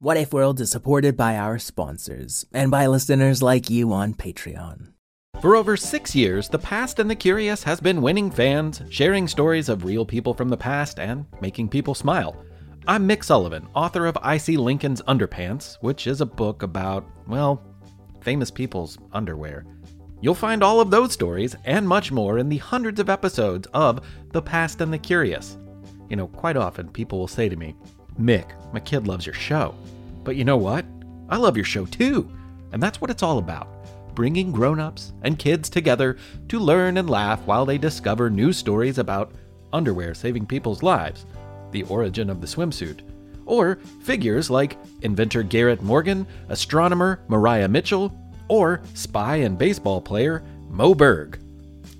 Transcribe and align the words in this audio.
What 0.00 0.16
If 0.16 0.32
World 0.32 0.60
is 0.60 0.70
supported 0.70 1.16
by 1.16 1.36
our 1.36 1.58
sponsors 1.58 2.46
and 2.52 2.70
by 2.70 2.86
listeners 2.86 3.42
like 3.42 3.68
you 3.68 3.92
on 3.92 4.14
Patreon. 4.14 4.92
For 5.40 5.56
over 5.56 5.76
six 5.76 6.14
years, 6.14 6.48
The 6.48 6.60
Past 6.60 7.00
and 7.00 7.10
the 7.10 7.16
Curious 7.16 7.64
has 7.64 7.80
been 7.80 8.00
winning 8.00 8.30
fans, 8.30 8.80
sharing 8.90 9.26
stories 9.26 9.68
of 9.68 9.84
real 9.84 10.06
people 10.06 10.34
from 10.34 10.50
the 10.50 10.56
past, 10.56 11.00
and 11.00 11.26
making 11.40 11.70
people 11.70 11.96
smile. 11.96 12.36
I'm 12.86 13.08
Mick 13.08 13.24
Sullivan, 13.24 13.66
author 13.74 14.06
of 14.06 14.16
I 14.22 14.38
See 14.38 14.56
Lincoln's 14.56 15.02
Underpants, 15.02 15.78
which 15.80 16.06
is 16.06 16.20
a 16.20 16.26
book 16.26 16.62
about, 16.62 17.04
well, 17.26 17.60
famous 18.20 18.52
people's 18.52 18.98
underwear. 19.12 19.66
You'll 20.20 20.36
find 20.36 20.62
all 20.62 20.80
of 20.80 20.92
those 20.92 21.12
stories 21.12 21.56
and 21.64 21.88
much 21.88 22.12
more 22.12 22.38
in 22.38 22.48
the 22.48 22.58
hundreds 22.58 23.00
of 23.00 23.10
episodes 23.10 23.66
of 23.74 24.06
The 24.30 24.42
Past 24.42 24.80
and 24.80 24.92
the 24.92 24.98
Curious. 24.98 25.56
You 26.08 26.14
know, 26.14 26.28
quite 26.28 26.56
often 26.56 26.88
people 26.88 27.18
will 27.18 27.26
say 27.26 27.48
to 27.48 27.56
me, 27.56 27.74
Mick, 28.20 28.50
my 28.72 28.80
kid 28.80 29.06
loves 29.06 29.26
your 29.26 29.34
show. 29.34 29.74
But 30.24 30.36
you 30.36 30.44
know 30.44 30.56
what? 30.56 30.84
I 31.28 31.36
love 31.36 31.56
your 31.56 31.64
show 31.64 31.86
too. 31.86 32.30
And 32.72 32.82
that's 32.82 33.00
what 33.00 33.10
it's 33.10 33.22
all 33.22 33.38
about 33.38 33.68
bringing 34.14 34.50
grown 34.50 34.80
ups 34.80 35.12
and 35.22 35.38
kids 35.38 35.70
together 35.70 36.16
to 36.48 36.58
learn 36.58 36.96
and 36.96 37.08
laugh 37.08 37.40
while 37.46 37.64
they 37.64 37.78
discover 37.78 38.28
new 38.28 38.52
stories 38.52 38.98
about 38.98 39.30
underwear 39.72 40.12
saving 40.12 40.44
people's 40.44 40.82
lives, 40.82 41.24
the 41.70 41.84
origin 41.84 42.28
of 42.28 42.40
the 42.40 42.46
swimsuit, 42.46 43.02
or 43.46 43.76
figures 44.02 44.50
like 44.50 44.76
inventor 45.02 45.44
Garrett 45.44 45.82
Morgan, 45.82 46.26
astronomer 46.48 47.20
Maria 47.28 47.68
Mitchell, 47.68 48.12
or 48.48 48.80
spy 48.94 49.36
and 49.36 49.56
baseball 49.56 50.00
player 50.00 50.42
Moe 50.68 50.96
Berg. 50.96 51.38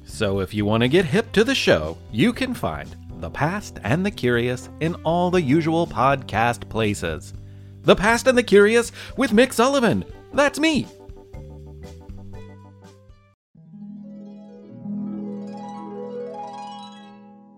So 0.05 0.41
if 0.41 0.53
you 0.53 0.65
want 0.65 0.83
to 0.83 0.89
get 0.89 1.05
hip 1.05 1.31
to 1.35 1.45
the 1.45 1.55
show, 1.55 1.97
you 2.11 2.33
can 2.33 2.53
find 2.53 2.89
the 3.21 3.31
Past 3.31 3.79
and 3.83 4.07
the 4.07 4.11
Curious 4.11 4.69
in 4.81 4.95
all 5.05 5.31
the 5.31 5.43
usual 5.43 5.87
podcast 5.87 6.69
places. 6.69 7.35
The 7.83 7.97
Past 7.97 8.27
and 8.27 8.39
the 8.39 8.43
Curious 8.43 8.93
with 9.17 9.33
Mick 9.33 9.53
Sullivan. 9.53 10.05
That's 10.33 10.59
me. 10.59 10.87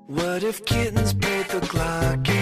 What 0.06 0.42
if 0.42 0.64
kittens 0.64 1.14
played 1.14 1.47
the 1.47 1.61
glockenspiel? 1.61 2.39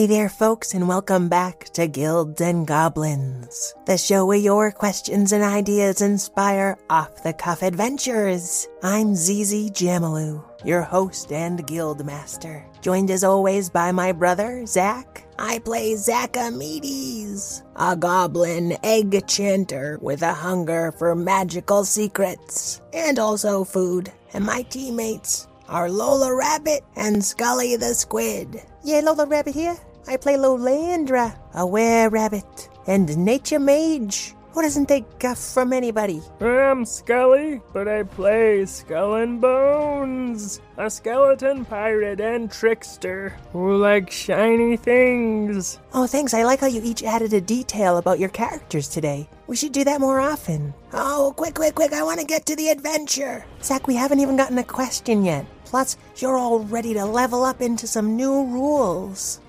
Hey 0.00 0.06
there, 0.06 0.30
folks, 0.30 0.72
and 0.72 0.88
welcome 0.88 1.28
back 1.28 1.64
to 1.74 1.86
Guilds 1.86 2.40
and 2.40 2.66
Goblins, 2.66 3.74
the 3.84 3.98
show 3.98 4.24
where 4.24 4.38
your 4.38 4.72
questions 4.72 5.30
and 5.32 5.44
ideas 5.44 6.00
inspire 6.00 6.78
off 6.88 7.22
the 7.22 7.34
cuff 7.34 7.60
adventures. 7.60 8.66
I'm 8.82 9.14
Zizi 9.14 9.68
Jamaloo, 9.68 10.42
your 10.64 10.80
host 10.80 11.32
and 11.32 11.66
guild 11.66 12.06
master, 12.06 12.64
joined 12.80 13.10
as 13.10 13.24
always 13.24 13.68
by 13.68 13.92
my 13.92 14.10
brother, 14.12 14.64
Zach. 14.64 15.26
I 15.38 15.58
play 15.58 15.92
Zachamedes, 15.92 17.62
a 17.76 17.94
goblin 17.94 18.78
egg 18.82 19.26
chanter 19.26 19.98
with 20.00 20.22
a 20.22 20.32
hunger 20.32 20.92
for 20.92 21.14
magical 21.14 21.84
secrets 21.84 22.80
and 22.94 23.18
also 23.18 23.64
food. 23.64 24.10
And 24.32 24.46
my 24.46 24.62
teammates 24.62 25.46
are 25.68 25.90
Lola 25.90 26.34
Rabbit 26.34 26.84
and 26.96 27.22
Scully 27.22 27.76
the 27.76 27.94
Squid. 27.94 28.62
Yeah, 28.82 29.00
Lola 29.00 29.26
Rabbit 29.26 29.54
here. 29.54 29.76
I 30.10 30.16
play 30.16 30.34
Lolandra, 30.34 31.38
a 31.54 31.64
were 31.64 32.08
rabbit, 32.08 32.68
and 32.88 33.16
Nature 33.16 33.60
Mage, 33.60 34.34
who 34.50 34.60
doesn't 34.60 34.86
take 34.86 35.04
guff 35.20 35.38
from 35.38 35.72
anybody. 35.72 36.20
I'm 36.40 36.84
Scully, 36.84 37.60
but 37.72 37.86
I 37.86 38.02
play 38.02 38.66
Skull 38.66 39.14
and 39.14 39.40
Bones, 39.40 40.60
a 40.76 40.90
skeleton 40.90 41.64
pirate 41.64 42.20
and 42.20 42.50
trickster 42.50 43.36
who 43.52 43.76
likes 43.76 44.12
shiny 44.16 44.76
things. 44.76 45.78
Oh, 45.94 46.08
thanks. 46.08 46.34
I 46.34 46.42
like 46.42 46.58
how 46.58 46.66
you 46.66 46.80
each 46.82 47.04
added 47.04 47.32
a 47.32 47.40
detail 47.40 47.96
about 47.96 48.18
your 48.18 48.30
characters 48.30 48.88
today. 48.88 49.28
We 49.46 49.54
should 49.54 49.70
do 49.70 49.84
that 49.84 50.00
more 50.00 50.18
often. 50.18 50.74
Oh, 50.92 51.34
quick, 51.36 51.54
quick, 51.54 51.76
quick. 51.76 51.92
I 51.92 52.02
want 52.02 52.18
to 52.18 52.26
get 52.26 52.46
to 52.46 52.56
the 52.56 52.70
adventure. 52.70 53.44
Zach, 53.62 53.86
we 53.86 53.94
haven't 53.94 54.18
even 54.18 54.36
gotten 54.36 54.58
a 54.58 54.64
question 54.64 55.24
yet. 55.24 55.46
Plus, 55.70 55.96
you're 56.16 56.36
all 56.36 56.58
ready 56.58 56.94
to 56.94 57.04
level 57.04 57.44
up 57.44 57.60
into 57.60 57.86
some 57.86 58.16
new 58.16 58.44
rules. 58.46 59.40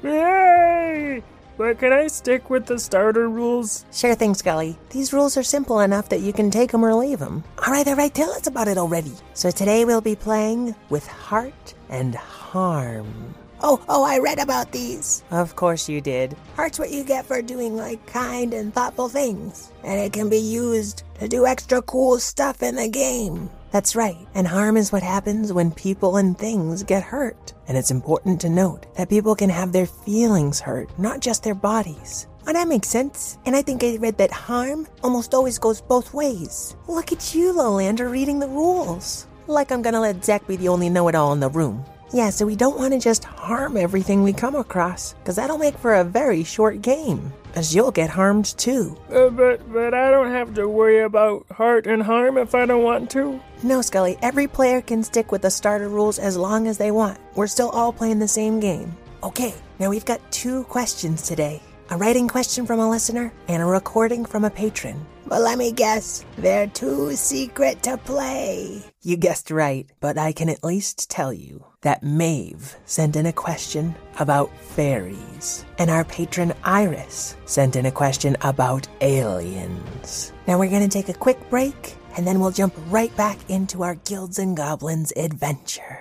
Yay! 0.82 1.24
But 1.58 1.78
can 1.78 1.94
I 1.94 2.08
stick 2.08 2.50
with 2.50 2.66
the 2.66 2.80
starter 2.80 3.30
rules? 3.30 3.86
Sure 3.92 4.16
thing, 4.16 4.34
Scully. 4.34 4.78
These 4.90 5.14
rules 5.14 5.38
are 5.38 5.44
simple 5.44 5.80
enough 5.80 6.10
that 6.10 6.22
you 6.22 6.34
can 6.34 6.50
take 6.50 6.72
them 6.72 6.84
or 6.84 6.96
leave 6.96 7.20
them. 7.20 7.44
All 7.60 7.72
right, 7.72 7.88
all 7.88 7.96
right, 7.96 8.14
tell 8.14 8.32
us 8.32 8.48
about 8.48 8.68
it 8.68 8.78
already. 8.78 9.14
So 9.34 9.52
today 9.52 9.86
we'll 9.86 10.02
be 10.02 10.16
playing 10.16 10.74
with 10.90 11.06
heart 11.06 11.76
and 11.90 12.16
harm. 12.16 13.36
Oh, 13.64 13.80
oh, 13.88 14.04
I 14.04 14.18
read 14.18 14.40
about 14.40 14.72
these. 14.72 15.24
Of 15.30 15.56
course 15.56 15.88
you 15.88 16.02
did. 16.02 16.36
Heart's 16.56 16.80
what 16.80 16.90
you 16.90 17.04
get 17.04 17.28
for 17.28 17.44
doing 17.44 17.76
like 17.76 18.04
kind 18.08 18.56
and 18.56 18.74
thoughtful 18.74 19.08
things, 19.08 19.72
and 19.84 20.00
it 20.00 20.14
can 20.14 20.30
be 20.30 20.40
used 20.40 21.04
to 21.20 21.28
do 21.28 21.46
extra 21.46 21.80
cool 21.84 22.18
stuff 22.18 22.64
in 22.64 22.76
the 22.76 22.88
game. 22.88 23.52
That's 23.72 23.96
right. 23.96 24.28
And 24.36 24.46
harm 24.46 24.76
is 24.76 24.92
what 24.92 25.04
happens 25.04 25.54
when 25.54 25.72
people 25.72 26.18
and 26.18 26.38
things 26.38 26.84
get 26.84 27.04
hurt. 27.04 27.54
And 27.68 27.78
it's 27.78 27.92
important 27.92 28.42
to 28.42 28.50
note 28.50 28.86
that 28.96 29.10
people 29.10 29.36
can 29.36 29.50
have 29.50 29.72
their 29.72 29.86
feelings 29.86 30.60
hurt, 30.60 30.90
not 31.00 31.22
just 31.22 31.44
their 31.44 31.56
bodies. 31.56 32.28
Oh, 32.48 32.54
that 32.54 32.68
makes 32.68 32.90
sense. 32.90 33.38
And 33.46 33.56
I 33.56 33.62
think 33.62 33.84
I 33.84 33.96
read 33.98 34.18
that 34.18 34.32
harm 34.32 34.88
almost 35.04 35.34
always 35.34 35.58
goes 35.58 35.80
both 35.80 36.14
ways. 36.14 36.76
Look 36.88 37.12
at 37.12 37.34
you, 37.34 37.54
Lolandra, 37.54 38.12
reading 38.12 38.40
the 38.40 38.48
rules. 38.48 39.28
Like 39.48 39.72
I'm 39.72 39.82
gonna 39.82 40.02
let 40.02 40.24
Zach 40.26 40.46
be 40.48 40.56
the 40.56 40.68
only 40.68 40.90
know 40.90 41.08
it 41.08 41.16
all 41.16 41.34
in 41.34 41.40
the 41.40 41.50
room. 41.50 41.86
Yeah, 42.14 42.30
so 42.30 42.46
we 42.46 42.58
don't 42.58 42.78
want 42.78 42.94
to 42.94 43.00
just 43.00 43.24
harm 43.24 43.78
everything 43.78 44.22
we 44.22 44.34
come 44.34 44.56
across, 44.56 45.14
because 45.14 45.38
that'll 45.38 45.58
make 45.58 45.78
for 45.78 45.96
a 45.96 46.04
very 46.04 46.44
short 46.44 46.82
game. 46.82 47.32
As 47.56 47.76
you'll 47.76 47.92
get 47.92 48.10
harmed 48.10 48.58
too. 48.58 48.98
Uh, 49.14 49.30
but 49.30 49.72
but 49.72 49.94
I 49.94 50.10
don't 50.10 50.32
have 50.32 50.54
to 50.56 50.68
worry 50.68 51.02
about 51.02 51.46
heart 51.52 51.88
and 51.88 52.02
harm 52.02 52.38
if 52.38 52.56
I 52.56 52.66
don't 52.66 52.84
want 52.84 53.10
to. 53.12 53.42
No, 53.64 53.82
Scully, 53.82 54.18
every 54.22 54.48
player 54.48 54.82
can 54.82 55.04
stick 55.04 55.32
with 55.32 55.42
the 55.42 55.52
starter 55.52 55.90
rules 55.90 56.18
as 56.20 56.38
long 56.38 56.68
as 56.68 56.78
they 56.78 56.92
want. 56.92 57.20
We're 57.36 57.48
still 57.48 57.70
all 57.70 57.92
playing 57.92 58.20
the 58.20 58.28
same 58.28 58.60
game. 58.60 58.96
Okay, 59.24 59.54
now 59.80 59.90
we've 59.90 60.06
got 60.06 60.20
two 60.32 60.64
questions 60.66 61.22
today 61.22 61.62
a 61.92 61.98
writing 61.98 62.30
question 62.30 62.66
from 62.66 62.80
a 62.80 62.90
listener 62.90 63.34
and 63.50 63.62
a 63.62 63.66
recording 63.66 64.24
from 64.24 64.46
a 64.46 64.50
patron. 64.50 65.06
But 65.28 65.42
let 65.42 65.58
me 65.58 65.74
guess, 65.74 66.26
they're 66.38 66.68
too 66.68 67.16
secret 67.16 67.84
to 67.84 67.98
play. 67.98 68.82
You 69.02 69.18
guessed 69.18 69.52
right, 69.52 69.90
but 70.00 70.18
I 70.18 70.32
can 70.32 70.48
at 70.48 70.64
least 70.64 71.10
tell 71.10 71.34
you 71.34 71.66
that 71.82 72.04
Maeve 72.04 72.76
sent 72.86 73.16
in 73.16 73.26
a 73.26 73.34
question 73.34 73.96
about 74.20 74.56
fairies, 74.58 75.66
and 75.78 75.90
our 75.90 76.04
patron 76.06 76.54
Iris 76.64 77.36
sent 77.46 77.76
in 77.76 77.86
a 77.86 77.92
question 77.92 78.38
about 78.42 78.88
aliens. 79.02 80.34
Now 80.48 80.60
we're 80.60 80.70
gonna 80.70 80.88
take 80.88 81.10
a 81.10 81.14
quick 81.14 81.50
break, 81.50 81.96
and 82.18 82.26
then 82.26 82.40
we'll 82.40 82.52
jump 82.52 82.74
right 82.88 83.16
back 83.16 83.38
into 83.50 83.84
our 83.84 83.96
Guilds 83.96 84.40
and 84.40 84.56
Goblins 84.56 85.12
adventure. 85.16 86.01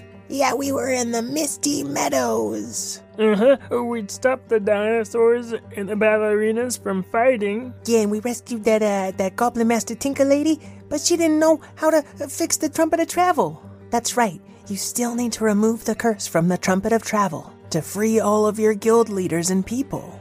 Yeah, 0.31 0.53
we 0.53 0.71
were 0.71 0.89
in 0.89 1.11
the 1.11 1.21
Misty 1.21 1.83
Meadows. 1.83 3.01
Uh 3.19 3.35
huh. 3.35 3.83
We'd 3.83 4.09
stop 4.09 4.47
the 4.47 4.61
dinosaurs 4.61 5.53
and 5.75 5.89
the 5.89 5.95
ballerinas 5.95 6.81
from 6.81 7.03
fighting. 7.03 7.73
Yeah, 7.85 7.99
and 7.99 8.11
we 8.11 8.21
rescued 8.21 8.63
that 8.63 8.81
uh, 8.81 9.11
that 9.17 9.35
Goblin 9.35 9.67
Master 9.67 9.93
Tinker 9.93 10.23
lady, 10.23 10.61
but 10.87 11.01
she 11.01 11.17
didn't 11.17 11.39
know 11.39 11.59
how 11.75 11.89
to 11.89 11.97
uh, 11.97 12.27
fix 12.27 12.55
the 12.55 12.69
Trumpet 12.69 13.01
of 13.01 13.09
Travel. 13.09 13.61
That's 13.89 14.15
right. 14.15 14.39
You 14.67 14.77
still 14.77 15.15
need 15.15 15.33
to 15.33 15.43
remove 15.43 15.83
the 15.83 15.95
curse 15.95 16.27
from 16.27 16.47
the 16.47 16.57
Trumpet 16.57 16.93
of 16.93 17.03
Travel 17.03 17.51
to 17.71 17.81
free 17.81 18.21
all 18.21 18.47
of 18.47 18.57
your 18.57 18.73
guild 18.73 19.09
leaders 19.09 19.49
and 19.49 19.65
people. 19.65 20.20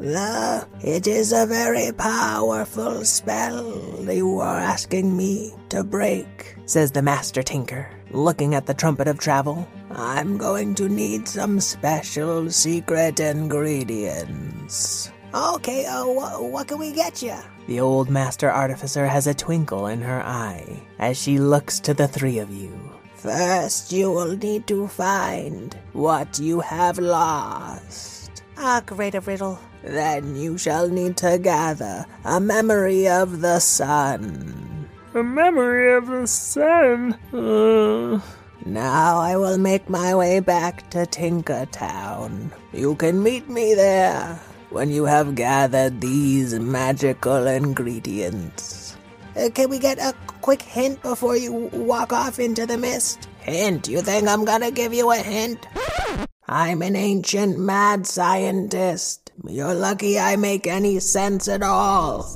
The, 0.00 0.66
it 0.80 1.06
is 1.06 1.32
a 1.32 1.44
very 1.44 1.92
powerful 1.92 3.04
spell 3.04 4.02
you 4.08 4.40
are 4.40 4.56
asking 4.56 5.14
me 5.14 5.52
to 5.68 5.84
break, 5.84 6.56
says 6.64 6.90
the 6.90 7.02
Master 7.02 7.42
Tinker, 7.42 7.86
looking 8.10 8.54
at 8.54 8.64
the 8.64 8.72
Trumpet 8.72 9.08
of 9.08 9.18
Travel. 9.18 9.68
I'm 9.90 10.38
going 10.38 10.74
to 10.76 10.88
need 10.88 11.28
some 11.28 11.60
special 11.60 12.50
secret 12.50 13.20
ingredients. 13.20 15.10
Okay, 15.34 15.84
uh, 15.84 16.04
wh- 16.04 16.50
what 16.50 16.68
can 16.68 16.78
we 16.78 16.92
get 16.92 17.22
you? 17.22 17.36
The 17.66 17.80
old 17.80 18.08
Master 18.08 18.50
Artificer 18.50 19.06
has 19.06 19.26
a 19.26 19.34
twinkle 19.34 19.86
in 19.86 20.00
her 20.00 20.22
eye 20.22 20.80
as 20.98 21.20
she 21.20 21.38
looks 21.38 21.78
to 21.80 21.92
the 21.92 22.08
three 22.08 22.38
of 22.38 22.50
you. 22.50 22.72
First, 23.16 23.92
you 23.92 24.10
will 24.10 24.34
need 24.34 24.66
to 24.68 24.88
find 24.88 25.76
what 25.92 26.38
you 26.38 26.60
have 26.60 26.98
lost. 26.98 28.42
Ah, 28.56 28.82
great 28.86 29.14
a 29.14 29.20
riddle. 29.20 29.58
Then 29.82 30.36
you 30.36 30.58
shall 30.58 30.88
need 30.88 31.16
to 31.18 31.38
gather 31.38 32.06
a 32.24 32.40
memory 32.40 33.08
of 33.08 33.40
the 33.40 33.58
sun. 33.60 34.88
A 35.14 35.22
memory 35.22 35.96
of 35.96 36.06
the 36.06 36.26
sun. 36.26 37.14
Uh, 37.32 38.20
Now 38.66 39.18
I 39.18 39.36
will 39.36 39.56
make 39.58 39.88
my 39.88 40.14
way 40.14 40.40
back 40.40 40.88
to 40.90 41.06
Tinkertown. 41.06 42.52
You 42.72 42.94
can 42.94 43.22
meet 43.22 43.48
me 43.48 43.74
there 43.74 44.38
when 44.68 44.90
you 44.90 45.04
have 45.06 45.34
gathered 45.34 46.00
these 46.00 46.58
magical 46.60 47.46
ingredients. 47.46 48.96
Uh, 49.34 49.48
can 49.54 49.70
we 49.70 49.78
get 49.78 49.98
a 49.98 50.12
quick 50.42 50.60
hint 50.62 51.00
before 51.02 51.36
you 51.36 51.70
walk 51.72 52.12
off 52.12 52.38
into 52.38 52.66
the 52.66 52.76
mist? 52.76 53.28
Hint? 53.40 53.88
You 53.88 54.02
think 54.02 54.28
I'm 54.28 54.44
gonna 54.44 54.70
give 54.70 54.92
you 54.92 55.10
a 55.10 55.16
hint? 55.16 55.66
I'm 56.46 56.82
an 56.82 56.96
ancient 56.96 57.58
mad 57.58 58.06
scientist. 58.06 59.29
You're 59.46 59.74
lucky 59.74 60.18
I 60.18 60.36
make 60.36 60.66
any 60.66 61.00
sense 61.00 61.48
at 61.48 61.62
all. 61.62 62.26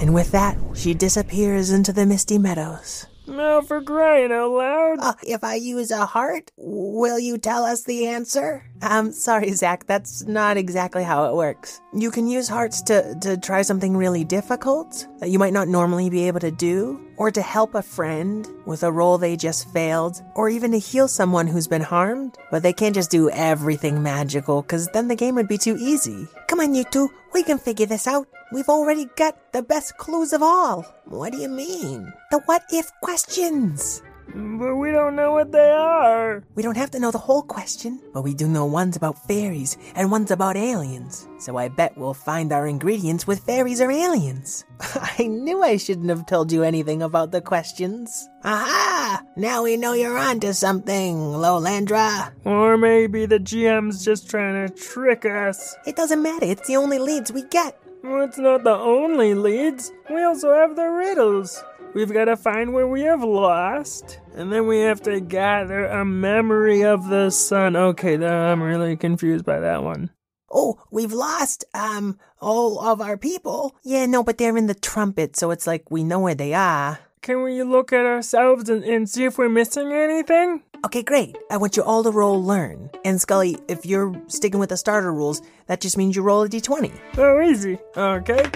And 0.00 0.14
with 0.14 0.30
that, 0.32 0.56
she 0.74 0.94
disappears 0.94 1.70
into 1.70 1.92
the 1.92 2.06
misty 2.06 2.38
meadows. 2.38 3.06
Now 3.28 3.60
for 3.60 3.82
crying 3.82 4.32
out 4.32 4.50
loud. 4.50 4.98
Uh, 5.00 5.14
if 5.22 5.44
I 5.44 5.54
use 5.54 5.90
a 5.90 6.06
heart, 6.06 6.50
will 6.56 7.18
you 7.18 7.38
tell 7.38 7.64
us 7.64 7.84
the 7.84 8.06
answer? 8.06 8.64
Um, 8.82 9.12
sorry, 9.12 9.52
Zach, 9.52 9.86
that's 9.86 10.26
not 10.26 10.56
exactly 10.56 11.02
how 11.02 11.26
it 11.26 11.34
works. 11.34 11.80
You 11.94 12.10
can 12.10 12.26
use 12.26 12.48
hearts 12.48 12.82
to, 12.82 13.14
to 13.22 13.36
try 13.36 13.62
something 13.62 13.96
really 13.96 14.24
difficult 14.24 15.06
that 15.18 15.30
you 15.30 15.38
might 15.38 15.52
not 15.52 15.68
normally 15.68 16.10
be 16.10 16.26
able 16.26 16.40
to 16.40 16.50
do, 16.50 17.00
or 17.16 17.30
to 17.30 17.40
help 17.40 17.74
a 17.74 17.82
friend 17.82 18.46
with 18.66 18.82
a 18.82 18.92
role 18.92 19.16
they 19.16 19.36
just 19.36 19.72
failed, 19.72 20.22
or 20.34 20.50
even 20.50 20.72
to 20.72 20.78
heal 20.78 21.08
someone 21.08 21.46
who's 21.46 21.66
been 21.66 21.82
harmed. 21.82 22.36
But 22.50 22.62
they 22.62 22.74
can't 22.74 22.94
just 22.94 23.10
do 23.10 23.30
everything 23.30 24.02
magical, 24.02 24.62
because 24.62 24.88
then 24.88 25.08
the 25.08 25.16
game 25.16 25.34
would 25.36 25.48
be 25.48 25.58
too 25.58 25.76
easy. 25.80 26.28
Come 26.48 26.60
on, 26.60 26.74
you 26.74 26.84
two, 26.84 27.10
we 27.32 27.42
can 27.42 27.58
figure 27.58 27.86
this 27.86 28.06
out. 28.06 28.28
We've 28.52 28.68
already 28.68 29.06
got 29.16 29.52
the 29.52 29.62
best 29.62 29.96
clues 29.96 30.32
of 30.32 30.42
all. 30.42 30.86
What 31.06 31.32
do 31.32 31.38
you 31.38 31.48
mean? 31.48 32.12
The 32.30 32.38
what 32.46 32.62
if 32.70 32.90
questions. 33.00 34.02
But 34.34 34.76
we 34.76 34.90
don't 34.90 35.16
know 35.16 35.32
what 35.32 35.50
they 35.52 35.70
are. 35.70 36.42
We 36.54 36.62
don't 36.62 36.76
have 36.76 36.90
to 36.92 37.00
know 37.00 37.10
the 37.10 37.18
whole 37.18 37.42
question, 37.42 38.00
but 38.12 38.22
we 38.22 38.34
do 38.34 38.46
know 38.46 38.66
one's 38.66 38.96
about 38.96 39.26
fairies 39.26 39.78
and 39.94 40.10
one's 40.10 40.30
about 40.30 40.56
aliens. 40.56 41.26
So 41.38 41.56
I 41.56 41.68
bet 41.68 41.96
we'll 41.96 42.14
find 42.14 42.52
our 42.52 42.66
ingredients 42.66 43.26
with 43.26 43.44
fairies 43.44 43.80
or 43.80 43.90
aliens. 43.90 44.64
I 45.18 45.26
knew 45.26 45.62
I 45.62 45.76
shouldn't 45.76 46.10
have 46.10 46.26
told 46.26 46.52
you 46.52 46.62
anything 46.62 47.02
about 47.02 47.30
the 47.30 47.40
questions. 47.40 48.28
Aha! 48.44 49.22
Now 49.36 49.62
we 49.62 49.76
know 49.76 49.92
you're 49.92 50.18
onto 50.18 50.52
something, 50.52 51.16
Lolandra. 51.16 52.32
Or 52.44 52.76
maybe 52.76 53.26
the 53.26 53.38
GM's 53.38 54.04
just 54.04 54.28
trying 54.28 54.68
to 54.68 54.74
trick 54.74 55.24
us. 55.24 55.76
It 55.86 55.96
doesn't 55.96 56.22
matter, 56.22 56.46
it's 56.46 56.66
the 56.66 56.76
only 56.76 56.98
leads 56.98 57.32
we 57.32 57.42
get. 57.44 57.78
It's 58.08 58.38
not 58.38 58.64
the 58.64 58.74
only 58.76 59.34
leads. 59.34 59.92
We 60.10 60.22
also 60.22 60.54
have 60.54 60.76
the 60.76 60.88
riddles. 60.88 61.62
We've 61.94 62.12
got 62.12 62.26
to 62.26 62.36
find 62.36 62.72
where 62.72 62.86
we 62.86 63.02
have 63.02 63.22
lost, 63.22 64.20
and 64.34 64.52
then 64.52 64.66
we 64.66 64.80
have 64.80 65.00
to 65.02 65.20
gather 65.20 65.86
a 65.86 66.04
memory 66.04 66.82
of 66.82 67.08
the 67.08 67.30
sun. 67.30 67.74
Okay, 67.74 68.14
I'm 68.24 68.62
really 68.62 68.96
confused 68.96 69.44
by 69.44 69.60
that 69.60 69.82
one. 69.82 70.10
Oh, 70.50 70.78
we've 70.90 71.12
lost, 71.12 71.64
um, 71.74 72.18
all 72.40 72.80
of 72.80 73.00
our 73.00 73.16
people. 73.16 73.74
Yeah, 73.82 74.06
no, 74.06 74.22
but 74.22 74.38
they're 74.38 74.56
in 74.56 74.66
the 74.66 74.74
trumpet, 74.74 75.36
so 75.36 75.50
it's 75.50 75.66
like 75.66 75.90
we 75.90 76.04
know 76.04 76.20
where 76.20 76.34
they 76.34 76.54
are. 76.54 76.98
Can 77.22 77.42
we 77.42 77.62
look 77.62 77.92
at 77.92 78.06
ourselves 78.06 78.68
and, 78.68 78.84
and 78.84 79.08
see 79.08 79.24
if 79.24 79.36
we're 79.38 79.48
missing 79.48 79.92
anything? 79.92 80.62
Okay, 80.84 81.02
great. 81.02 81.36
I 81.50 81.56
want 81.56 81.76
you 81.76 81.82
all 81.82 82.04
to 82.04 82.10
roll 82.10 82.42
learn. 82.42 82.90
And 83.04 83.20
Scully, 83.20 83.58
if 83.66 83.84
you're 83.84 84.14
sticking 84.28 84.60
with 84.60 84.68
the 84.68 84.76
starter 84.76 85.12
rules, 85.12 85.42
that 85.66 85.80
just 85.80 85.96
means 85.98 86.14
you 86.14 86.22
roll 86.22 86.42
a 86.42 86.48
d20. 86.48 86.92
Oh, 87.18 87.40
easy. 87.42 87.78
Okay. 87.96 88.48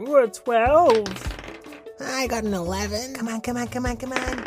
Ooh, 0.00 0.16
a 0.16 0.28
12. 0.28 1.36
I 2.00 2.26
got 2.26 2.44
an 2.44 2.54
11. 2.54 3.14
Come 3.14 3.28
on, 3.28 3.40
come 3.40 3.56
on, 3.56 3.68
come 3.68 3.86
on, 3.86 3.96
come 3.96 4.12
on. 4.12 4.38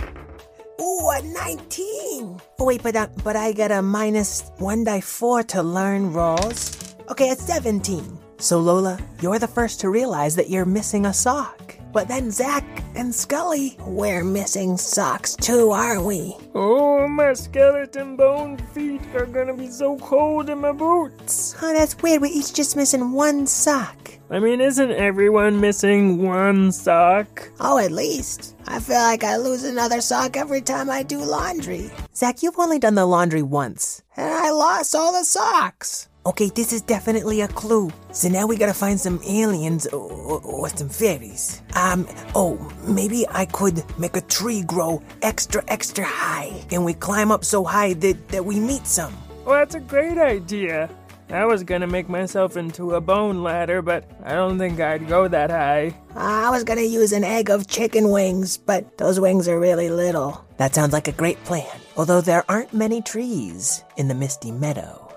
Ooh, 0.81 1.09
a 1.09 1.21
19. 1.21 2.41
Oh, 2.59 2.65
wait, 2.65 2.83
but, 2.83 2.95
uh, 2.95 3.07
but 3.23 3.35
I 3.35 3.53
got 3.53 3.71
a 3.71 3.81
minus 3.81 4.51
1 4.57 4.83
d4 4.83 5.47
to 5.47 5.63
learn 5.63 6.11
rolls. 6.11 6.95
Okay, 7.09 7.29
it's 7.29 7.43
17. 7.43 8.17
So, 8.37 8.59
Lola, 8.59 8.99
you're 9.21 9.39
the 9.39 9.47
first 9.47 9.79
to 9.81 9.89
realize 9.89 10.35
that 10.35 10.49
you're 10.49 10.65
missing 10.65 11.05
a 11.05 11.13
sock. 11.13 11.75
But 11.93 12.07
then 12.07 12.31
Zach 12.31 12.63
and 12.95 13.13
Scully, 13.13 13.77
we're 13.85 14.23
missing 14.23 14.77
socks 14.77 15.35
too, 15.35 15.71
aren't 15.71 16.05
we? 16.05 16.35
Oh, 16.55 17.07
my 17.07 17.33
skeleton 17.33 18.15
bone 18.15 18.57
feet 18.73 19.01
are 19.13 19.25
gonna 19.25 19.53
be 19.53 19.67
so 19.67 19.97
cold 19.97 20.49
in 20.49 20.59
my 20.59 20.71
boots. 20.71 21.55
Oh, 21.61 21.73
that's 21.73 22.01
weird. 22.01 22.21
We're 22.21 22.31
each 22.31 22.53
just 22.53 22.75
missing 22.75 23.11
one 23.11 23.45
sock. 23.45 23.97
I 24.29 24.39
mean, 24.39 24.61
isn't 24.61 24.91
everyone 24.91 25.59
missing 25.59 26.25
one 26.25 26.71
sock? 26.71 27.51
Oh, 27.59 27.77
at 27.77 27.91
least. 27.91 28.55
I 28.65 28.79
feel 28.79 28.95
like 29.01 29.25
I 29.25 29.35
lose 29.35 29.65
another 29.65 29.99
sock 29.99 30.37
every 30.37 30.61
time 30.61 30.89
I 30.89 31.03
do 31.03 31.17
laundry. 31.17 31.91
Zach, 32.15 32.41
you've 32.41 32.57
only 32.57 32.79
done 32.79 32.95
the 32.95 33.05
laundry 33.05 33.41
once, 33.41 34.03
and 34.15 34.31
I 34.31 34.51
lost 34.51 34.95
all 34.95 35.11
the 35.11 35.25
socks. 35.25 36.07
Okay, 36.23 36.49
this 36.49 36.71
is 36.71 36.83
definitely 36.83 37.41
a 37.41 37.47
clue. 37.47 37.89
So 38.11 38.29
now 38.29 38.45
we 38.45 38.55
gotta 38.55 38.75
find 38.75 38.99
some 38.99 39.19
aliens 39.25 39.87
or, 39.87 40.11
or, 40.11 40.41
or 40.41 40.69
some 40.69 40.87
fairies. 40.87 41.63
Um, 41.75 42.07
oh, 42.35 42.71
maybe 42.85 43.25
I 43.27 43.45
could 43.45 43.83
make 43.97 44.15
a 44.15 44.21
tree 44.21 44.61
grow 44.61 45.01
extra, 45.23 45.63
extra 45.67 46.05
high. 46.05 46.63
And 46.71 46.85
we 46.85 46.93
climb 46.93 47.31
up 47.31 47.43
so 47.43 47.63
high 47.63 47.93
that, 47.93 48.27
that 48.29 48.45
we 48.45 48.59
meet 48.59 48.85
some. 48.85 49.17
Well, 49.45 49.55
that's 49.55 49.73
a 49.73 49.79
great 49.79 50.19
idea. 50.19 50.91
I 51.31 51.45
was 51.45 51.63
gonna 51.63 51.87
make 51.87 52.07
myself 52.07 52.55
into 52.55 52.93
a 52.93 53.01
bone 53.01 53.41
ladder, 53.41 53.81
but 53.81 54.03
I 54.23 54.33
don't 54.33 54.59
think 54.59 54.79
I'd 54.79 55.07
go 55.07 55.27
that 55.27 55.49
high. 55.49 55.97
I 56.15 56.51
was 56.51 56.63
gonna 56.63 56.81
use 56.81 57.13
an 57.13 57.23
egg 57.23 57.49
of 57.49 57.65
chicken 57.65 58.09
wings, 58.09 58.57
but 58.57 58.99
those 58.99 59.19
wings 59.19 59.47
are 59.47 59.59
really 59.59 59.89
little. 59.89 60.45
That 60.57 60.75
sounds 60.75 60.93
like 60.93 61.07
a 61.07 61.13
great 61.13 61.43
plan. 61.45 61.79
Although 61.97 62.21
there 62.21 62.43
aren't 62.47 62.73
many 62.73 63.01
trees 63.01 63.83
in 63.97 64.07
the 64.07 64.13
misty 64.13 64.51
meadow. 64.51 65.10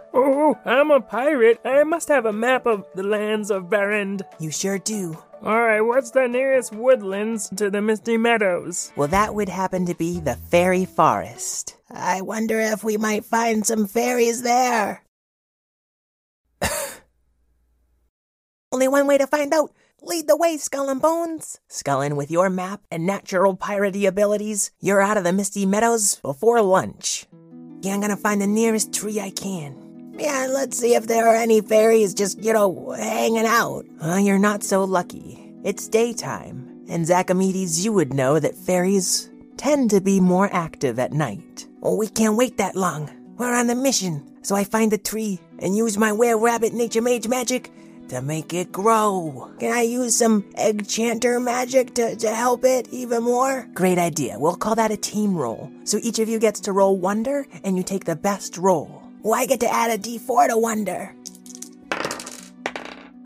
Oh, 0.47 0.59
I'm 0.67 0.91
a 0.91 1.01
pirate. 1.01 1.59
I 1.65 1.85
must 1.85 2.09
have 2.09 2.27
a 2.27 2.33
map 2.33 2.67
of 2.67 2.85
the 2.95 3.03
lands 3.03 3.51
of 3.51 3.71
Barend. 3.71 4.21
You 4.39 4.51
sure 4.51 4.79
do. 4.79 5.17
Alright, 5.43 5.83
what's 5.83 6.11
the 6.11 6.29
nearest 6.29 6.75
woodlands 6.75 7.49
to 7.57 7.71
the 7.71 7.81
Misty 7.81 8.19
Meadows? 8.19 8.93
Well, 8.95 9.09
that 9.09 9.35
would 9.35 9.49
happen 9.49 9.87
to 9.87 9.95
be 9.95 10.21
the 10.21 10.37
fairy 10.37 10.85
forest. 10.85 11.77
I 11.91 12.21
wonder 12.21 12.61
if 12.61 12.85
we 12.85 12.99
might 12.99 13.25
find 13.25 13.65
some 13.65 13.87
fairies 13.87 14.43
there. 14.43 15.03
Only 18.71 18.89
one 18.89 19.07
way 19.07 19.17
to 19.17 19.27
find 19.27 19.55
out. 19.55 19.73
Lead 20.03 20.29
the 20.29 20.37
way, 20.37 20.59
Skull 20.59 20.91
and 20.91 21.01
Bones. 21.01 21.59
Skullin, 21.71 22.17
with 22.17 22.31
your 22.31 22.51
map 22.51 22.83
and 22.91 23.07
natural 23.07 23.57
piratey 23.57 24.07
abilities, 24.07 24.73
you're 24.79 25.01
out 25.01 25.17
of 25.17 25.25
the 25.25 25.33
Misty 25.33 25.65
Meadows 25.65 26.17
before 26.17 26.61
lunch. 26.61 27.25
Yeah, 27.81 27.95
I'm 27.95 28.03
gonna 28.03 28.15
find 28.19 28.43
the 28.43 28.47
nearest 28.47 28.93
tree 28.93 29.19
I 29.19 29.31
can. 29.31 29.84
Yeah, 30.17 30.47
let's 30.49 30.79
see 30.79 30.95
if 30.95 31.07
there 31.07 31.27
are 31.27 31.35
any 31.35 31.61
fairies 31.61 32.15
just, 32.15 32.43
you 32.43 32.53
know, 32.53 32.91
hanging 32.93 33.47
out. 33.47 33.85
Uh, 34.01 34.17
you're 34.17 34.39
not 34.39 34.63
so 34.63 34.85
lucky. 34.85 35.41
It's 35.65 35.89
daytime, 35.89 36.85
and 36.89 37.05
Zachamedes, 37.05 37.85
you 37.85 37.93
would 37.93 38.15
know 38.15 38.39
that 38.39 38.57
fairies 38.57 39.31
tend 39.57 39.91
to 39.91 40.01
be 40.01 40.21
more 40.21 40.49
active 40.53 40.99
at 40.99 41.13
night. 41.13 41.67
Oh, 41.83 41.97
we 41.97 42.07
can't 42.07 42.37
wait 42.37 42.59
that 42.59 42.77
long. 42.77 43.11
We're 43.39 43.55
on 43.55 43.71
a 43.71 43.75
mission, 43.75 44.39
so 44.43 44.55
I 44.55 44.65
find 44.65 44.93
the 44.93 44.99
tree 44.99 45.41
and 45.59 45.77
use 45.77 45.99
my 45.99 46.13
were 46.13 46.39
rabbit 46.39 46.75
nature 46.75 47.03
mage 47.03 47.27
magic 47.27 47.73
to 48.09 48.23
make 48.23 48.53
it 48.53 48.71
grow. 48.71 49.51
Can 49.59 49.73
I 49.73 49.83
use 49.83 50.15
some 50.17 50.45
egg 50.57 50.87
chanter 50.87 51.41
magic 51.41 51.95
to, 51.95 52.15
to 52.17 52.35
help 52.35 52.65
it 52.65 52.89
even 52.91 53.23
more? 53.23 53.67
Great 53.75 53.99
idea. 53.99 54.39
We'll 54.39 54.57
call 54.57 54.75
that 54.77 54.91
a 54.91 54.97
team 54.97 55.37
roll. 55.37 55.73
So 55.85 55.99
each 56.03 56.19
of 56.19 56.29
you 56.29 56.39
gets 56.39 56.61
to 56.61 56.73
roll 56.73 56.97
wonder, 56.97 57.47
and 57.65 57.77
you 57.77 57.83
take 57.83 58.05
the 58.05 58.17
best 58.17 58.57
roll. 58.57 59.04
Well, 59.25 59.41
I 59.41 59.47
get 59.47 59.61
to 59.61 59.73
add 59.73 59.91
a 59.91 59.97
d4 59.97 60.49
to 60.49 60.59
wonder. 60.59 61.17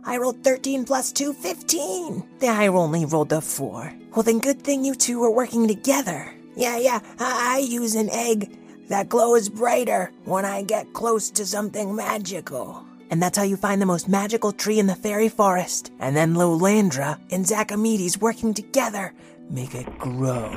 I 0.04 0.16
rolled 0.16 0.44
13 0.44 0.84
plus 0.84 1.10
2, 1.10 1.32
15. 1.32 2.24
Then 2.38 2.54
I 2.56 2.68
only 2.68 3.04
rolled 3.04 3.32
a 3.32 3.40
4. 3.40 3.92
Well, 4.14 4.22
then 4.22 4.38
good 4.38 4.62
thing 4.62 4.84
you 4.84 4.94
two 4.94 5.22
are 5.24 5.30
working 5.30 5.66
together. 5.66 6.32
Yeah, 6.54 6.78
yeah, 6.78 7.00
I, 7.18 7.56
I 7.56 7.58
use 7.58 7.96
an 7.96 8.10
egg 8.10 8.56
that 8.88 9.08
glows 9.08 9.48
brighter 9.48 10.12
when 10.24 10.44
I 10.44 10.62
get 10.62 10.92
close 10.92 11.30
to 11.32 11.44
something 11.44 11.96
magical. 11.96 12.86
And 13.10 13.20
that's 13.20 13.36
how 13.36 13.44
you 13.44 13.56
find 13.56 13.82
the 13.82 13.86
most 13.86 14.08
magical 14.08 14.52
tree 14.52 14.78
in 14.78 14.86
the 14.86 14.94
fairy 14.94 15.28
forest. 15.28 15.90
And 15.98 16.16
then 16.16 16.34
Lolandra 16.34 17.18
and 17.32 17.44
Zachamedes 17.44 18.20
working 18.20 18.54
together 18.54 19.14
make 19.50 19.74
it 19.74 19.98
grow 19.98 20.50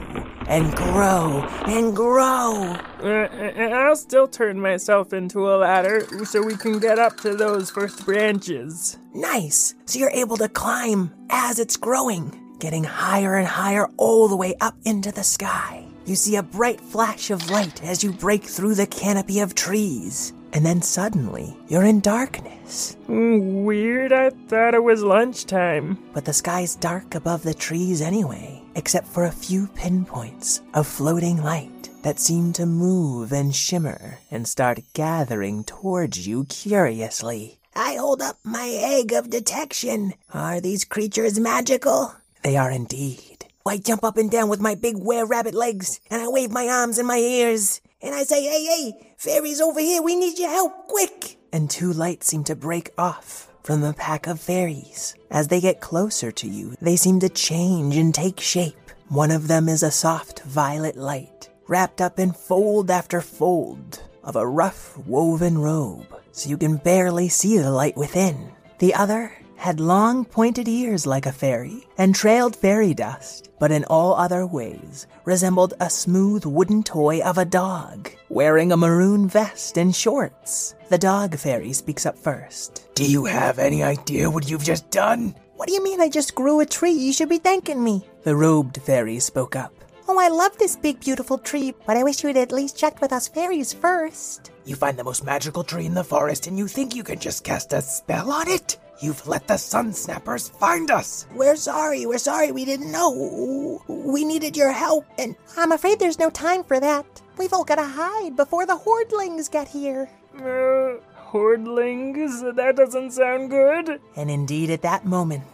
and 0.47 0.75
grow 0.75 1.41
and 1.67 1.95
grow. 1.95 2.75
Uh, 3.01 3.27
I'll 3.73 3.95
still 3.95 4.27
turn 4.27 4.59
myself 4.59 5.13
into 5.13 5.49
a 5.49 5.57
ladder 5.57 6.05
so 6.25 6.41
we 6.41 6.55
can 6.57 6.79
get 6.79 6.99
up 6.99 7.17
to 7.21 7.35
those 7.35 7.69
first 7.71 8.05
branches. 8.05 8.97
Nice. 9.13 9.75
So 9.85 9.99
you're 9.99 10.11
able 10.11 10.37
to 10.37 10.49
climb 10.49 11.13
as 11.29 11.59
it's 11.59 11.77
growing, 11.77 12.55
getting 12.59 12.83
higher 12.83 13.35
and 13.37 13.47
higher 13.47 13.87
all 13.97 14.27
the 14.27 14.35
way 14.35 14.55
up 14.61 14.75
into 14.85 15.11
the 15.11 15.23
sky. 15.23 15.85
You 16.05 16.15
see 16.15 16.35
a 16.35 16.43
bright 16.43 16.81
flash 16.81 17.29
of 17.29 17.49
light 17.49 17.83
as 17.83 18.03
you 18.03 18.11
break 18.11 18.43
through 18.43 18.75
the 18.75 18.87
canopy 18.87 19.39
of 19.39 19.55
trees. 19.55 20.33
And 20.53 20.65
then 20.65 20.81
suddenly, 20.81 21.55
you're 21.69 21.85
in 21.85 22.01
darkness. 22.01 22.97
Mm, 23.07 23.63
Weird, 23.63 24.11
I 24.11 24.31
thought 24.31 24.73
it 24.73 24.83
was 24.83 25.01
lunchtime. 25.01 25.97
But 26.13 26.25
the 26.25 26.33
sky's 26.33 26.75
dark 26.75 27.15
above 27.15 27.43
the 27.43 27.53
trees 27.53 28.01
anyway, 28.01 28.60
except 28.75 29.07
for 29.07 29.25
a 29.25 29.31
few 29.31 29.67
pinpoints 29.67 30.61
of 30.73 30.87
floating 30.87 31.43
light 31.43 31.89
that 32.03 32.19
seem 32.19 32.53
to 32.53 32.65
move 32.65 33.31
and 33.31 33.55
shimmer 33.55 34.19
and 34.29 34.47
start 34.47 34.79
gathering 34.93 35.63
towards 35.63 36.27
you 36.27 36.45
curiously. 36.45 37.59
I 37.75 37.95
hold 37.95 38.21
up 38.21 38.37
my 38.43 38.69
egg 38.81 39.13
of 39.13 39.29
detection. 39.29 40.13
Are 40.33 40.59
these 40.59 40.83
creatures 40.83 41.39
magical? 41.39 42.15
They 42.43 42.57
are 42.57 42.71
indeed. 42.71 43.45
I 43.65 43.77
jump 43.77 44.03
up 44.03 44.17
and 44.17 44.29
down 44.29 44.49
with 44.49 44.59
my 44.59 44.75
big 44.75 44.97
were 44.97 45.25
rabbit 45.25 45.53
legs, 45.53 45.99
and 46.09 46.21
I 46.21 46.27
wave 46.27 46.51
my 46.51 46.67
arms 46.67 46.97
and 46.97 47.07
my 47.07 47.17
ears, 47.17 47.79
and 48.01 48.15
I 48.15 48.23
say, 48.23 48.43
hey, 48.43 48.65
hey, 48.65 49.13
fairies 49.17 49.61
over 49.61 49.79
here, 49.79 50.01
we 50.01 50.15
need 50.15 50.39
your 50.39 50.49
help, 50.49 50.87
quick! 50.87 51.37
And 51.53 51.69
two 51.69 51.93
lights 51.93 52.27
seem 52.27 52.43
to 52.45 52.55
break 52.55 52.89
off 52.97 53.50
from 53.63 53.81
the 53.81 53.93
pack 53.93 54.27
of 54.27 54.39
fairies. 54.39 55.15
As 55.29 55.47
they 55.47 55.61
get 55.61 55.81
closer 55.81 56.31
to 56.31 56.47
you, 56.47 56.75
they 56.81 56.95
seem 56.95 57.19
to 57.19 57.29
change 57.29 57.97
and 57.97 58.13
take 58.13 58.39
shape. 58.39 58.91
One 59.09 59.31
of 59.31 59.47
them 59.47 59.67
is 59.67 59.83
a 59.83 59.91
soft 59.91 60.41
violet 60.43 60.95
light, 60.95 61.49
wrapped 61.67 62.01
up 62.01 62.19
in 62.19 62.33
fold 62.33 62.89
after 62.89 63.21
fold 63.21 64.01
of 64.23 64.35
a 64.35 64.47
rough 64.47 64.97
woven 64.97 65.57
robe, 65.57 66.07
so 66.31 66.49
you 66.49 66.57
can 66.57 66.77
barely 66.77 67.29
see 67.29 67.57
the 67.57 67.71
light 67.71 67.97
within. 67.97 68.51
The 68.79 68.93
other 68.93 69.33
had 69.61 69.79
long 69.79 70.25
pointed 70.25 70.67
ears 70.67 71.05
like 71.05 71.27
a 71.27 71.31
fairy 71.31 71.85
and 71.99 72.15
trailed 72.15 72.55
fairy 72.55 72.95
dust, 72.95 73.51
but 73.59 73.71
in 73.71 73.85
all 73.85 74.15
other 74.15 74.47
ways 74.47 75.05
resembled 75.23 75.75
a 75.79 75.87
smooth 75.87 76.43
wooden 76.45 76.81
toy 76.81 77.21
of 77.21 77.37
a 77.37 77.45
dog, 77.45 78.09
wearing 78.29 78.71
a 78.71 78.77
maroon 78.77 79.27
vest 79.27 79.77
and 79.77 79.95
shorts. 79.95 80.73
The 80.89 80.97
dog 80.97 81.37
fairy 81.37 81.73
speaks 81.73 82.07
up 82.07 82.17
first. 82.17 82.89
Do 82.95 83.05
you 83.05 83.25
have 83.25 83.59
any 83.59 83.83
idea 83.83 84.31
what 84.31 84.49
you've 84.49 84.63
just 84.63 84.89
done? 84.89 85.35
What 85.57 85.67
do 85.67 85.75
you 85.75 85.83
mean 85.83 86.01
I 86.01 86.09
just 86.09 86.33
grew 86.33 86.59
a 86.59 86.65
tree? 86.65 86.93
You 86.93 87.13
should 87.13 87.29
be 87.29 87.37
thanking 87.37 87.83
me. 87.83 88.03
The 88.23 88.35
robed 88.35 88.81
fairy 88.81 89.19
spoke 89.19 89.55
up. 89.55 89.75
Oh, 90.07 90.17
I 90.17 90.29
love 90.29 90.57
this 90.57 90.75
big, 90.75 91.01
beautiful 91.01 91.37
tree, 91.37 91.75
but 91.85 91.97
I 91.97 92.03
wish 92.03 92.23
you 92.23 92.29
had 92.29 92.37
at 92.37 92.51
least 92.51 92.79
checked 92.79 92.99
with 92.99 93.13
us 93.13 93.27
fairies 93.27 93.73
first. 93.73 94.49
You 94.65 94.75
find 94.75 94.97
the 94.97 95.03
most 95.03 95.23
magical 95.23 95.63
tree 95.63 95.85
in 95.85 95.93
the 95.93 96.03
forest 96.03 96.47
and 96.47 96.57
you 96.57 96.67
think 96.67 96.95
you 96.95 97.03
can 97.03 97.19
just 97.19 97.43
cast 97.43 97.73
a 97.73 97.81
spell 97.83 98.31
on 98.31 98.47
it? 98.47 98.77
You've 99.01 99.27
let 99.27 99.47
the 99.47 99.57
sun 99.57 99.93
snappers 99.93 100.49
find 100.49 100.91
us. 100.91 101.25
We're 101.33 101.55
sorry, 101.55 102.05
we're 102.05 102.19
sorry, 102.19 102.51
we 102.51 102.65
didn't 102.65 102.91
know. 102.91 103.83
We 103.87 104.23
needed 104.23 104.55
your 104.55 104.71
help, 104.71 105.05
and 105.17 105.35
I'm 105.57 105.71
afraid 105.71 105.97
there's 105.97 106.19
no 106.19 106.29
time 106.29 106.63
for 106.63 106.79
that. 106.79 107.05
We've 107.37 107.51
all 107.51 107.63
gotta 107.63 107.83
hide 107.83 108.35
before 108.35 108.67
the 108.67 108.75
hordlings 108.75 109.49
get 109.49 109.67
here. 109.67 110.07
Uh, 110.37 111.01
hordlings? 111.31 112.55
That 112.55 112.75
doesn't 112.75 113.11
sound 113.11 113.49
good. 113.49 113.99
And 114.15 114.29
indeed, 114.29 114.69
at 114.69 114.83
that 114.83 115.03
moment, 115.05 115.45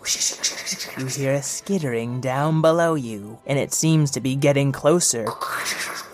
you 0.98 1.06
hear 1.06 1.34
a 1.34 1.42
skittering 1.42 2.20
down 2.20 2.62
below 2.62 2.96
you, 2.96 3.40
and 3.46 3.58
it 3.58 3.74
seems 3.74 4.12
to 4.12 4.20
be 4.20 4.36
getting 4.36 4.74
closer. 4.74 5.26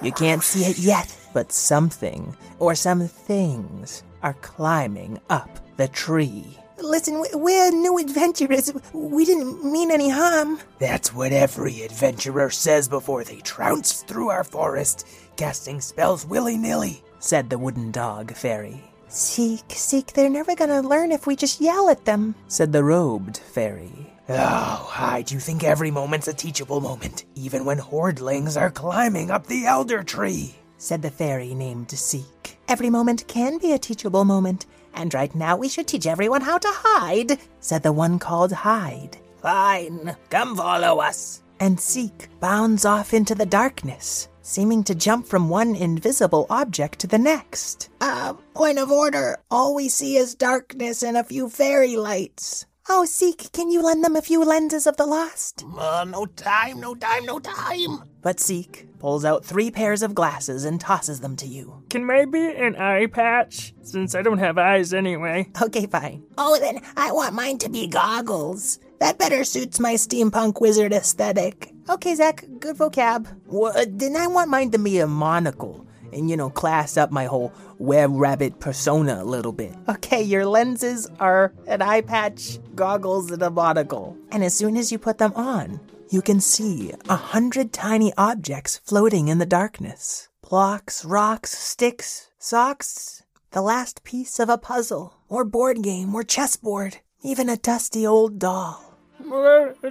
You 0.04 0.12
can't 0.12 0.44
see 0.44 0.66
it 0.66 0.78
yet, 0.78 1.16
but 1.34 1.52
something, 1.52 2.38
or 2.60 2.76
some 2.76 3.08
things, 3.08 4.04
are 4.22 4.36
climbing 4.36 5.20
up 5.32 5.50
the 5.78 5.88
tree. 5.88 6.60
Listen, 6.84 7.22
we- 7.22 7.30
we're 7.34 7.72
new 7.72 7.98
adventurers. 7.98 8.72
We 8.94 9.24
didn't 9.26 9.64
mean 9.64 9.90
any 9.90 10.10
harm. 10.10 10.60
That's 10.80 11.14
what 11.14 11.32
every 11.32 11.82
adventurer 11.84 12.50
says 12.50 12.90
before 12.90 13.24
they 13.24 13.38
trounce 13.38 14.04
through 14.06 14.30
our 14.30 14.44
forest, 14.44 15.08
casting 15.38 15.80
spells 15.80 16.26
willy 16.26 16.58
nilly, 16.58 17.02
said 17.20 17.50
the 17.50 17.58
wooden 17.58 17.92
dog 17.92 18.36
fairy. 18.36 18.84
Seek, 19.08 19.64
seek, 19.70 20.12
they're 20.14 20.30
never 20.30 20.56
gonna 20.56 20.82
learn 20.82 21.12
if 21.14 21.26
we 21.26 21.36
just 21.38 21.62
yell 21.62 21.90
at 21.90 22.04
them, 22.04 22.36
said 22.50 22.74
the 22.74 22.84
robed 22.84 23.38
fairy. 23.38 24.12
Oh, 24.28 24.36
Hide, 24.36 25.32
you 25.32 25.40
think 25.40 25.64
every 25.64 25.90
moment's 25.92 26.28
a 26.28 26.34
teachable 26.34 26.82
moment, 26.82 27.24
even 27.36 27.64
when 27.64 27.78
hordlings 27.80 28.60
are 28.60 28.70
climbing 28.72 29.32
up 29.32 29.48
the 29.48 29.66
elder 29.66 30.04
tree, 30.04 30.56
said 30.78 31.02
the 31.02 31.12
fairy 31.12 31.54
named 31.54 31.92
Seek. 31.92 32.58
Every 32.68 32.90
moment 32.90 33.26
can 33.28 33.58
be 33.58 33.72
a 33.74 33.78
teachable 33.80 34.26
moment, 34.26 34.66
and 34.94 35.14
right 35.14 35.34
now 35.36 35.58
we 35.58 35.70
should 35.70 35.88
teach 35.88 36.08
everyone 36.08 36.42
how 36.42 36.58
to 36.58 36.70
hide, 36.72 37.40
said 37.60 37.84
the 37.84 37.92
one 37.92 38.20
called 38.20 38.52
Hide. 38.52 39.18
Fine, 39.42 40.16
come 40.30 40.56
follow 40.56 41.00
us. 41.00 41.44
And 41.60 41.80
Seek 41.80 42.28
bounds 42.40 42.86
off 42.86 43.14
into 43.14 43.36
the 43.36 43.46
darkness, 43.46 44.28
seeming 44.42 44.84
to 44.86 44.96
jump 44.96 45.28
from 45.28 45.50
one 45.50 45.76
invisible 45.76 46.46
object 46.50 47.00
to 47.00 47.08
the 47.08 47.18
next. 47.18 47.90
Uh, 48.02 48.34
point 48.54 48.80
of 48.80 48.92
order. 48.92 49.38
All 49.50 49.76
we 49.76 49.90
see 49.90 50.18
is 50.18 50.36
darkness 50.36 51.04
and 51.04 51.18
a 51.18 51.24
few 51.24 51.50
fairy 51.50 51.96
lights. 51.96 52.66
Oh, 52.90 53.06
Seek, 53.06 53.52
can 53.54 53.72
you 53.72 53.82
lend 53.82 54.04
them 54.04 54.16
a 54.18 54.22
few 54.22 54.44
lenses 54.44 54.86
of 54.86 54.98
the 54.98 55.06
lost? 55.06 55.64
Uh, 55.78 56.06
no 56.08 56.26
time, 56.26 56.82
no 56.82 56.94
time, 56.94 57.26
no 57.26 57.40
time. 57.40 58.04
But 58.22 58.42
Seek 58.42 58.88
pulls 59.00 59.24
out 59.24 59.46
three 59.46 59.72
pairs 59.72 60.02
of 60.02 60.14
glasses 60.14 60.66
and 60.66 60.82
tosses 60.82 61.22
them 61.22 61.38
to 61.38 61.48
you. 61.48 61.84
Can 61.90 62.06
maybe 62.06 62.46
an 62.46 62.76
eye 62.76 63.06
patch? 63.06 63.74
Since 63.84 64.16
I 64.16 64.22
don't 64.22 64.40
have 64.40 64.58
eyes 64.58 64.94
anyway. 64.94 65.50
Okay, 65.62 65.86
fine. 65.86 66.24
Oh, 66.38 66.60
then 66.60 66.82
I 66.98 67.14
want 67.14 67.34
mine 67.34 67.58
to 67.60 67.70
be 67.70 67.88
goggles. 67.88 68.80
That 69.00 69.18
better 69.18 69.46
suits 69.46 69.80
my 69.80 69.94
steampunk 69.94 70.60
wizard 70.60 70.92
aesthetic. 70.92 71.72
Okay, 71.90 72.16
Zach, 72.16 72.44
good 72.60 72.76
vocab. 72.78 73.28
Well, 73.46 73.74
then 73.88 74.18
I 74.18 74.28
want 74.28 74.50
mine 74.50 74.72
to 74.72 74.78
be 74.78 75.00
a 75.00 75.08
monocle 75.08 75.88
and, 76.14 76.30
you 76.30 76.38
know, 76.38 76.50
class 76.50 76.98
up 76.98 77.12
my 77.12 77.26
whole 77.26 77.54
were 77.80 78.08
rabbit 78.08 78.60
persona 78.60 79.22
a 79.22 79.26
little 79.26 79.52
bit. 79.52 79.76
Okay, 79.90 80.22
your 80.22 80.46
lenses 80.46 81.10
are 81.20 81.54
an 81.68 81.82
eye 81.82 82.02
patch, 82.02 82.60
goggles, 82.76 83.32
and 83.32 83.42
a 83.42 83.50
monocle. 83.50 84.18
And 84.32 84.44
as 84.44 84.54
soon 84.54 84.78
as 84.78 84.92
you 84.92 84.98
put 84.98 85.18
them 85.18 85.34
on, 85.36 85.80
you 86.10 86.22
can 86.22 86.40
see 86.40 86.94
a 87.10 87.16
hundred 87.16 87.74
tiny 87.74 88.14
objects 88.18 88.80
floating 88.84 89.28
in 89.28 89.40
the 89.40 89.46
darkness 89.46 90.30
blocks, 90.50 91.04
rocks, 91.04 91.58
sticks, 91.58 92.30
socks, 92.38 93.24
the 93.52 93.62
last 93.62 94.04
piece 94.04 94.40
of 94.40 94.50
a 94.50 94.58
puzzle, 94.58 95.16
or 95.28 95.44
board 95.44 95.82
game, 95.82 96.14
or 96.14 96.22
chessboard, 96.22 96.98
even 97.24 97.50
a 97.50 97.58
dusty 97.58 98.06
old 98.06 98.38
doll. 98.38 98.94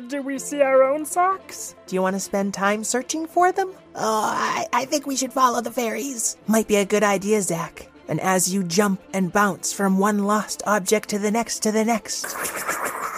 Do 0.09 0.23
we 0.23 0.38
see 0.38 0.62
our 0.62 0.85
own 0.85 1.05
socks? 1.05 1.75
Do 1.87 1.97
you 1.97 2.02
want 2.02 2.14
to 2.14 2.21
spend 2.21 2.55
time 2.55 2.85
searching 2.85 3.26
for 3.26 3.50
them? 3.50 3.73
Oh, 3.95 4.33
I, 4.35 4.67
I 4.73 4.85
think 4.87 5.07
we 5.07 5.17
should 5.17 5.33
follow 5.33 5.61
the 5.61 5.71
fairies. 5.71 6.37
Might 6.47 6.69
be 6.69 6.77
a 6.77 6.85
good 6.85 7.03
idea, 7.03 7.43
Zach. 7.43 7.89
And 8.09 8.21
as 8.21 8.53
you 8.53 8.63
jump 8.63 9.01
and 9.13 9.33
bounce 9.33 9.73
from 9.73 9.99
one 9.99 10.25
lost 10.25 10.63
object 10.67 11.09
to 11.11 11.19
the 11.19 11.31
next 11.31 11.61
to 11.61 11.73
the 11.73 11.85
next, 11.85 12.35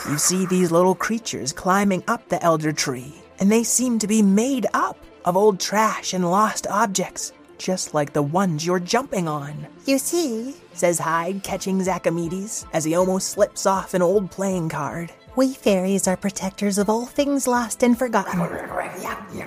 you 0.09 0.19
see 0.19 0.47
these 0.47 0.73
little 0.73 0.95
creatures 0.95 1.53
climbing 1.53 2.03
up 2.09 2.29
the 2.29 2.43
elder 2.43 2.73
tree. 2.73 3.15
And 3.39 3.51
they 3.51 3.65
seem 3.65 3.99
to 4.01 4.07
be 4.07 4.23
made 4.23 4.67
up 4.75 4.99
of 5.25 5.37
old 5.37 5.59
trash 5.59 6.13
and 6.13 6.31
lost 6.31 6.67
objects, 6.67 7.33
just 7.59 7.95
like 7.95 8.13
the 8.13 8.23
ones 8.23 8.67
you're 8.67 8.81
jumping 8.81 9.27
on. 9.27 9.67
You 9.87 9.99
see, 9.99 10.55
says 10.75 10.99
Hide, 10.99 11.43
catching 11.43 11.81
Zachamedes 11.81 12.67
as 12.73 12.85
he 12.85 12.95
almost 12.95 13.31
slips 13.31 13.67
off 13.67 13.95
an 13.95 14.03
old 14.03 14.31
playing 14.31 14.69
card. 14.69 15.13
We 15.37 15.53
fairies 15.53 16.07
are 16.07 16.17
protectors 16.17 16.79
of 16.79 16.89
all 16.89 17.07
things 17.07 17.49
lost 17.49 17.83
and 17.83 17.99
forgotten. 17.99 18.39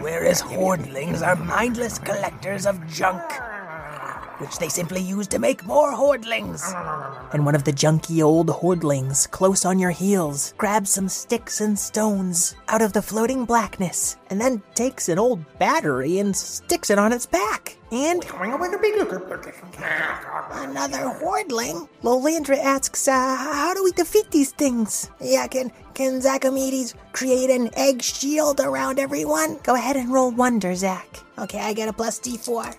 Whereas 0.02 0.42
hoardlings 0.42 1.22
are 1.22 1.38
mindless 1.38 1.98
collectors 1.98 2.66
of 2.66 2.86
junk, 2.88 3.24
which 4.40 4.58
they 4.58 4.70
simply 4.70 5.02
use 5.02 5.28
to 5.28 5.40
make 5.40 5.66
more 5.66 5.92
hoardlings. 5.92 6.64
And 7.34 7.46
one 7.46 7.56
of 7.56 7.64
the 7.64 7.74
junky 7.74 8.24
old 8.24 8.50
hoardlings, 8.50 9.28
close 9.28 9.66
on 9.66 9.80
your 9.80 9.92
heels, 9.92 10.54
grabs 10.58 10.92
some 10.92 11.10
sticks 11.10 11.62
and 11.62 11.78
stones 11.78 12.56
out 12.68 12.82
of 12.82 12.94
the 12.94 13.02
floating 13.02 13.46
blackness, 13.46 14.18
and 14.30 14.40
then 14.40 14.62
takes 14.76 15.10
an 15.10 15.20
old 15.20 15.44
battery 15.60 16.20
and 16.20 16.36
sticks 16.36 16.90
it 16.90 17.00
on 17.00 17.14
its 17.14 17.26
back. 17.26 17.78
And 17.92 18.26
another 20.52 21.08
hoardling. 21.22 21.88
Lolandra 22.04 22.58
asks, 22.58 23.08
uh, 23.08 23.36
how 23.36 23.74
do 23.74 23.84
we 23.84 23.92
defeat 23.92 24.30
these 24.32 24.52
things? 24.52 25.10
Yeah, 25.22 25.48
can 25.48 25.72
can 25.94 26.20
Zachamedes 26.20 26.94
create 27.14 27.50
an 27.50 27.70
egg 27.76 28.02
shield 28.02 28.60
around 28.60 29.00
everyone? 29.00 29.58
Go 29.64 29.76
ahead 29.76 29.96
and 29.96 30.12
roll 30.12 30.32
wonder, 30.32 30.76
Zach. 30.76 31.24
Okay, 31.40 31.60
I 31.60 31.74
get 31.74 31.88
a 31.88 31.94
plus 31.94 32.20
D4. 32.20 32.76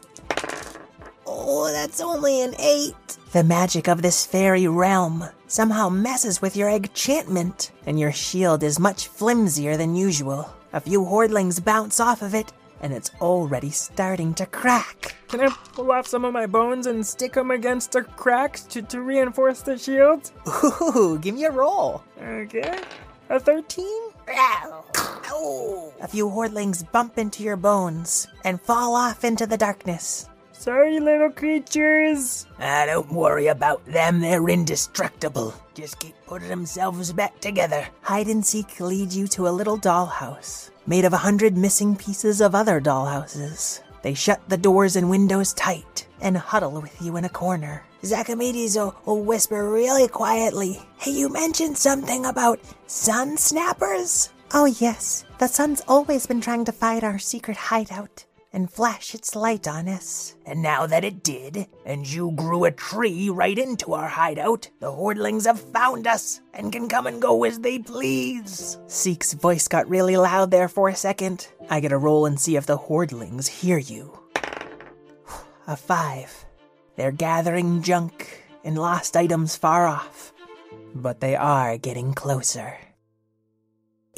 Oh, 1.41 1.71
that's 1.73 2.01
only 2.01 2.43
an 2.43 2.55
eight. 2.59 2.95
The 3.33 3.45
magic 3.45 3.89
of 3.89 4.03
this 4.03 4.27
fairy 4.27 4.67
realm 4.67 5.25
somehow 5.47 5.89
messes 5.89 6.43
with 6.43 6.57
your 6.57 6.69
enchantment, 6.69 7.71
and 7.87 7.99
your 7.99 8.13
shield 8.13 8.63
is 8.63 8.81
much 8.81 9.09
flimsier 9.09 9.77
than 9.77 9.95
usual. 9.95 10.53
A 10.73 10.81
few 10.81 11.05
hoardlings 11.05 11.61
bounce 11.61 12.01
off 12.01 12.23
of 12.23 12.35
it, 12.35 12.53
and 12.83 12.93
it's 12.93 13.13
already 13.21 13.71
starting 13.71 14.35
to 14.35 14.47
crack. 14.47 15.15
Can 15.29 15.41
I 15.41 15.49
pull 15.73 15.93
off 15.93 16.09
some 16.09 16.25
of 16.25 16.33
my 16.33 16.47
bones 16.47 16.87
and 16.87 17.07
stick 17.07 17.35
them 17.35 17.53
against 17.53 17.93
the 17.93 18.03
cracks 18.03 18.63
to, 18.65 18.83
to 18.83 19.01
reinforce 19.01 19.63
the 19.63 19.79
shield? 19.79 20.31
Ooh, 20.65 21.19
give 21.21 21.37
me 21.37 21.45
a 21.45 21.51
roll. 21.53 22.03
Okay. 22.21 22.81
A 23.31 23.39
13? 23.39 23.87
Ow. 24.29 24.85
A 26.01 26.09
few 26.09 26.29
hoardlings 26.31 26.83
bump 26.83 27.17
into 27.17 27.43
your 27.43 27.57
bones 27.57 28.27
and 28.45 28.61
fall 28.61 28.97
off 28.97 29.23
into 29.25 29.47
the 29.47 29.57
darkness. 29.57 30.29
Sorry, 30.59 30.99
little 30.99 31.31
creatures. 31.31 32.47
Ah, 32.59 32.85
don't 32.87 33.13
worry 33.13 33.47
about 33.47 33.85
them. 33.87 34.19
They're 34.19 34.49
indestructible. 34.49 35.55
Just 35.75 36.01
keep 36.01 36.15
putting 36.27 36.49
themselves 36.49 37.13
back 37.13 37.39
together. 37.41 37.87
Hide 38.03 38.27
and 38.27 38.45
seek 38.45 38.81
lead 38.81 39.13
you 39.13 39.29
to 39.29 39.47
a 39.47 39.55
little 39.55 39.79
dollhouse 39.79 40.71
made 40.89 41.05
of 41.05 41.13
a 41.13 41.19
hundred 41.19 41.57
missing 41.57 41.95
pieces 41.95 42.41
of 42.41 42.55
other 42.55 42.81
dollhouses. 42.81 43.83
They 44.03 44.15
shut 44.15 44.41
the 44.49 44.57
doors 44.57 44.97
and 44.97 45.11
windows 45.11 45.53
tight 45.53 46.09
and 46.21 46.37
huddle 46.37 46.81
with 46.81 47.01
you 47.03 47.17
in 47.19 47.25
a 47.27 47.29
corner. 47.29 47.85
Zachamedes 48.03 48.75
will, 48.75 48.97
will 49.05 49.23
whisper 49.23 49.71
really 49.71 50.09
quietly. 50.09 50.81
Hey, 50.97 51.13
you 51.13 51.29
mentioned 51.29 51.77
something 51.77 52.25
about 52.25 52.59
sun 52.87 53.37
snappers? 53.37 54.31
Oh, 54.55 54.65
yes. 54.65 55.25
The 55.39 55.47
sun's 55.47 55.83
always 55.87 56.27
been 56.27 56.41
trying 56.41 56.65
to 56.65 56.73
find 56.73 57.05
our 57.05 57.19
secret 57.19 57.57
hideout 57.57 58.25
and 58.53 58.71
flash 58.71 59.15
its 59.15 59.37
light 59.37 59.69
on 59.69 59.89
us. 59.89 60.35
And 60.47 60.63
now 60.63 60.87
that 60.87 61.05
it 61.05 61.23
did, 61.23 61.67
and 61.85 62.07
you 62.07 62.33
grew 62.33 62.65
a 62.65 62.71
tree 62.71 63.29
right 63.29 63.59
into 63.59 63.93
our 63.95 64.09
hideout, 64.09 64.69
the 64.81 64.91
hoardlings 64.91 65.47
have 65.47 65.61
found 65.61 66.07
us 66.07 66.41
and 66.55 66.73
can 66.73 66.89
come 66.89 67.07
and 67.07 67.21
go 67.21 67.45
as 67.45 67.61
they 67.61 67.79
please. 67.79 68.79
Seek's 68.87 69.35
voice 69.35 69.69
got 69.69 69.89
really 69.89 70.17
loud 70.17 70.51
there 70.51 70.69
for 70.69 70.89
a 70.89 70.97
second. 70.97 71.49
I 71.69 71.81
get 71.81 71.93
a 71.93 71.99
roll 71.99 72.27
and 72.27 72.41
see 72.41 72.57
if 72.57 72.67
the 72.67 72.77
hoardlings 72.77 73.47
hear 73.47 73.79
you. 73.79 74.19
A 75.67 75.77
five. 75.77 76.47
They're 76.97 77.13
gathering 77.13 77.83
junk 77.83 78.45
and 78.65 78.77
lost 78.77 79.17
items 79.17 79.57
far 79.57 79.87
off, 79.87 80.33
but 80.95 81.21
they 81.21 81.37
are 81.37 81.79
getting 81.79 82.13
closer. 82.15 82.77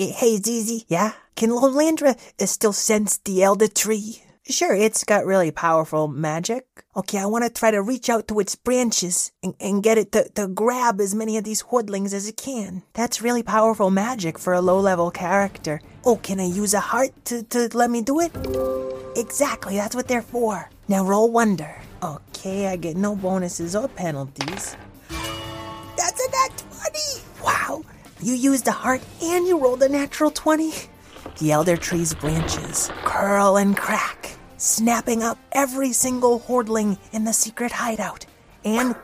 Hey, 0.08 0.38
Zizi, 0.38 0.86
yeah? 0.88 1.12
Can 1.36 1.50
Lolandra 1.50 2.16
uh, 2.40 2.46
still 2.46 2.72
sense 2.72 3.18
the 3.18 3.42
Elder 3.42 3.68
Tree? 3.68 4.22
Sure, 4.48 4.74
it's 4.74 5.04
got 5.04 5.26
really 5.26 5.50
powerful 5.50 6.08
magic. 6.08 6.64
Okay, 6.96 7.18
I 7.18 7.26
want 7.26 7.44
to 7.44 7.50
try 7.50 7.70
to 7.70 7.82
reach 7.82 8.08
out 8.08 8.26
to 8.28 8.40
its 8.40 8.56
branches 8.56 9.30
and, 9.42 9.54
and 9.60 9.82
get 9.82 9.98
it 9.98 10.10
to, 10.12 10.26
to 10.36 10.48
grab 10.48 11.02
as 11.02 11.14
many 11.14 11.36
of 11.36 11.44
these 11.44 11.60
hoardlings 11.60 12.14
as 12.14 12.26
it 12.26 12.38
can. 12.38 12.82
That's 12.94 13.20
really 13.20 13.42
powerful 13.42 13.90
magic 13.90 14.38
for 14.38 14.54
a 14.54 14.62
low 14.62 14.80
level 14.80 15.10
character. 15.10 15.82
Oh, 16.02 16.16
can 16.16 16.40
I 16.40 16.46
use 16.46 16.72
a 16.72 16.80
heart 16.80 17.12
to, 17.26 17.42
to 17.42 17.68
let 17.74 17.90
me 17.90 18.00
do 18.00 18.20
it? 18.20 18.32
Exactly, 19.16 19.76
that's 19.76 19.94
what 19.94 20.08
they're 20.08 20.22
for. 20.22 20.70
Now 20.88 21.04
roll 21.04 21.30
wonder. 21.30 21.76
Okay, 22.02 22.68
I 22.68 22.76
get 22.76 22.96
no 22.96 23.14
bonuses 23.14 23.76
or 23.76 23.86
penalties. 23.86 24.78
That's 25.98 26.26
a 26.26 26.30
nat 26.30 26.56
20! 26.56 26.69
Wow, 26.69 26.69
you 28.22 28.34
used 28.34 28.68
a 28.68 28.72
heart 28.72 29.02
and 29.22 29.46
you 29.46 29.58
rolled 29.58 29.82
a 29.82 29.88
natural 29.88 30.30
20? 30.30 30.72
The 31.38 31.52
elder 31.52 31.76
tree's 31.76 32.14
branches 32.14 32.90
curl 33.04 33.56
and 33.56 33.76
crack, 33.76 34.36
snapping 34.56 35.22
up 35.22 35.38
every 35.52 35.92
single 35.92 36.40
hoardling 36.40 36.98
in 37.12 37.24
the 37.24 37.32
secret 37.32 37.72
hideout 37.72 38.26
and 38.64 38.94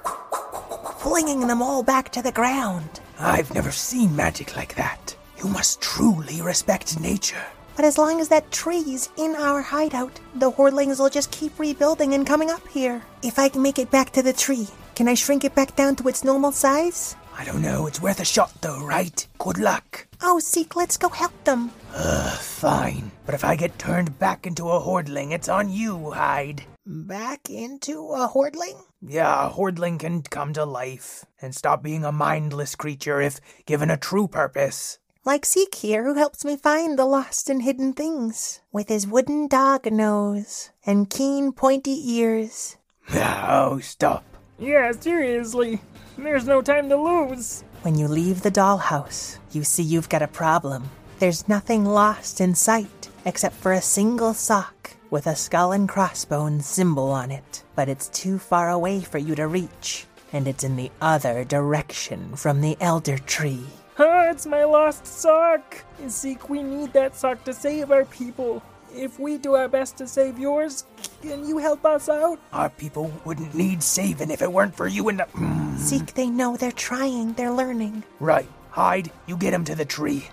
flinging 0.98 1.46
them 1.46 1.62
all 1.62 1.82
back 1.82 2.10
to 2.12 2.22
the 2.22 2.32
ground. 2.32 3.00
I've 3.18 3.54
never 3.54 3.70
seen 3.70 4.14
magic 4.14 4.56
like 4.56 4.74
that. 4.74 5.16
You 5.38 5.48
must 5.48 5.80
truly 5.80 6.42
respect 6.42 7.00
nature. 7.00 7.44
But 7.76 7.84
as 7.84 7.98
long 7.98 8.20
as 8.20 8.28
that 8.28 8.50
tree's 8.50 9.10
in 9.16 9.34
our 9.36 9.60
hideout, 9.60 10.18
the 10.34 10.50
hoardlings 10.50 10.98
will 10.98 11.10
just 11.10 11.30
keep 11.30 11.58
rebuilding 11.58 12.14
and 12.14 12.26
coming 12.26 12.50
up 12.50 12.66
here. 12.68 13.02
If 13.22 13.38
I 13.38 13.50
can 13.50 13.62
make 13.62 13.78
it 13.78 13.90
back 13.90 14.12
to 14.12 14.22
the 14.22 14.32
tree, 14.32 14.66
can 14.94 15.08
I 15.08 15.14
shrink 15.14 15.44
it 15.44 15.54
back 15.54 15.76
down 15.76 15.94
to 15.96 16.08
its 16.08 16.24
normal 16.24 16.52
size? 16.52 17.16
I 17.38 17.44
don't 17.44 17.62
know. 17.62 17.86
It's 17.86 18.00
worth 18.00 18.20
a 18.20 18.24
shot, 18.24 18.52
though, 18.62 18.82
right? 18.84 19.26
Good 19.38 19.58
luck. 19.58 20.06
Oh, 20.22 20.38
Seek, 20.38 20.74
let's 20.74 20.96
go 20.96 21.08
help 21.10 21.32
them. 21.44 21.70
Ugh, 21.94 22.38
fine. 22.38 23.10
But 23.26 23.34
if 23.34 23.44
I 23.44 23.56
get 23.56 23.78
turned 23.78 24.18
back 24.18 24.46
into 24.46 24.70
a 24.70 24.80
hoardling, 24.80 25.32
it's 25.32 25.48
on 25.48 25.70
you, 25.70 26.12
Hide. 26.12 26.62
Back 26.86 27.50
into 27.50 28.08
a 28.12 28.28
hoardling? 28.28 28.80
Yeah, 29.02 29.46
a 29.46 29.50
hoardling 29.50 29.98
can 29.98 30.22
come 30.22 30.52
to 30.54 30.64
life 30.64 31.24
and 31.42 31.54
stop 31.54 31.82
being 31.82 32.04
a 32.04 32.12
mindless 32.12 32.74
creature 32.74 33.20
if 33.20 33.38
given 33.66 33.90
a 33.90 33.96
true 33.96 34.28
purpose. 34.28 34.98
Like 35.24 35.44
Seek 35.44 35.74
here, 35.74 36.04
who 36.04 36.14
helps 36.14 36.44
me 36.44 36.56
find 36.56 36.96
the 36.98 37.04
lost 37.04 37.50
and 37.50 37.62
hidden 37.62 37.92
things, 37.92 38.60
with 38.72 38.88
his 38.88 39.06
wooden 39.06 39.48
dog 39.48 39.90
nose 39.92 40.70
and 40.86 41.10
keen 41.10 41.52
pointy 41.52 42.12
ears. 42.14 42.76
Oh, 43.14 43.78
stop. 43.80 44.24
Yeah, 44.58 44.90
seriously. 44.92 45.80
There's 46.18 46.46
no 46.46 46.62
time 46.62 46.88
to 46.88 46.96
lose. 46.96 47.62
When 47.82 47.98
you 47.98 48.08
leave 48.08 48.42
the 48.42 48.50
dollhouse, 48.50 49.38
you 49.52 49.64
see 49.64 49.82
you've 49.82 50.08
got 50.08 50.22
a 50.22 50.28
problem. 50.28 50.88
There's 51.18 51.48
nothing 51.48 51.84
lost 51.84 52.40
in 52.40 52.54
sight 52.54 53.10
except 53.26 53.54
for 53.54 53.72
a 53.72 53.82
single 53.82 54.32
sock 54.32 54.96
with 55.10 55.26
a 55.26 55.36
skull 55.36 55.72
and 55.72 55.88
crossbones 55.88 56.66
symbol 56.66 57.10
on 57.10 57.30
it, 57.30 57.64
but 57.74 57.88
it's 57.88 58.08
too 58.08 58.38
far 58.38 58.70
away 58.70 59.00
for 59.00 59.18
you 59.18 59.34
to 59.34 59.46
reach, 59.46 60.06
and 60.32 60.48
it's 60.48 60.64
in 60.64 60.76
the 60.76 60.90
other 61.00 61.44
direction 61.44 62.34
from 62.34 62.60
the 62.60 62.76
elder 62.80 63.18
tree. 63.18 63.66
Huh, 63.94 64.28
it's 64.30 64.46
my 64.46 64.64
lost 64.64 65.06
sock. 65.06 65.84
Seek, 66.08 66.48
we 66.48 66.62
need 66.62 66.92
that 66.94 67.14
sock 67.14 67.44
to 67.44 67.52
save 67.52 67.90
our 67.90 68.04
people. 68.06 68.62
If 68.94 69.18
we 69.18 69.36
do 69.36 69.54
our 69.54 69.68
best 69.68 69.98
to 69.98 70.08
save 70.08 70.38
yours, 70.38 70.84
can 71.22 71.46
you 71.46 71.58
help 71.58 71.84
us 71.84 72.08
out? 72.08 72.38
Our 72.52 72.70
people 72.70 73.12
wouldn't 73.24 73.54
need 73.54 73.82
saving 73.82 74.30
if 74.30 74.42
it 74.42 74.52
weren't 74.52 74.74
for 74.74 74.86
you 74.86 75.08
and 75.08 75.20
the. 75.20 75.24
Hmm. 75.24 75.65
Seek, 75.76 76.14
they 76.14 76.28
know 76.28 76.56
they're 76.56 76.72
trying, 76.72 77.34
they're 77.34 77.52
learning. 77.52 78.02
Right. 78.18 78.48
Hide, 78.70 79.10
you 79.26 79.36
get 79.36 79.54
him 79.54 79.64
to 79.66 79.74
the 79.74 79.84
tree. 79.84 80.28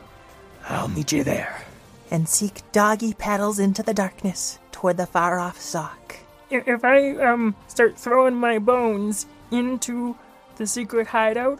I'll 0.68 0.88
meet 0.88 1.12
you 1.12 1.24
there. 1.24 1.64
And 2.12 2.28
Seek 2.28 2.62
doggy 2.72 3.14
paddles 3.14 3.60
into 3.60 3.84
the 3.84 3.94
darkness 3.94 4.60
toward 4.72 4.98
the 4.98 5.06
far 5.06 5.40
off 5.40 5.60
sock. 5.60 6.18
If 6.50 6.86
I 6.86 7.16
um 7.18 7.56
start 7.68 7.98
throwing 7.98 8.36
my 8.36 8.60
bones 8.60 9.26
into 9.52 10.16
the 10.58 10.68
secret 10.68 11.08
hideout, 11.08 11.60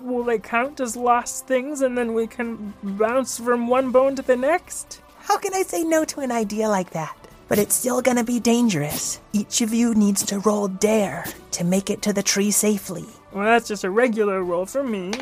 will 0.00 0.24
they 0.24 0.38
count 0.38 0.80
as 0.80 0.96
lost 0.96 1.46
things 1.46 1.80
and 1.80 1.96
then 1.96 2.14
we 2.14 2.26
can 2.26 2.74
bounce 2.82 3.38
from 3.38 3.68
one 3.68 3.90
bone 3.90 4.16
to 4.16 4.22
the 4.22 4.36
next? 4.36 5.00
How 5.20 5.38
can 5.38 5.54
I 5.54 5.62
say 5.62 5.82
no 5.84 6.04
to 6.04 6.20
an 6.20 6.30
idea 6.30 6.68
like 6.68 6.90
that? 6.90 7.16
but 7.48 7.58
it's 7.58 7.74
still 7.74 8.00
gonna 8.00 8.24
be 8.24 8.40
dangerous. 8.40 9.20
Each 9.32 9.60
of 9.60 9.72
you 9.72 9.94
needs 9.94 10.24
to 10.26 10.38
roll 10.40 10.68
dare 10.68 11.24
to 11.52 11.64
make 11.64 11.90
it 11.90 12.02
to 12.02 12.12
the 12.12 12.22
tree 12.22 12.50
safely. 12.50 13.06
Well, 13.34 13.44
that's 13.44 13.66
just 13.66 13.82
a 13.82 13.90
regular 13.90 14.44
roll 14.44 14.64
for 14.64 14.84
me. 14.84 15.12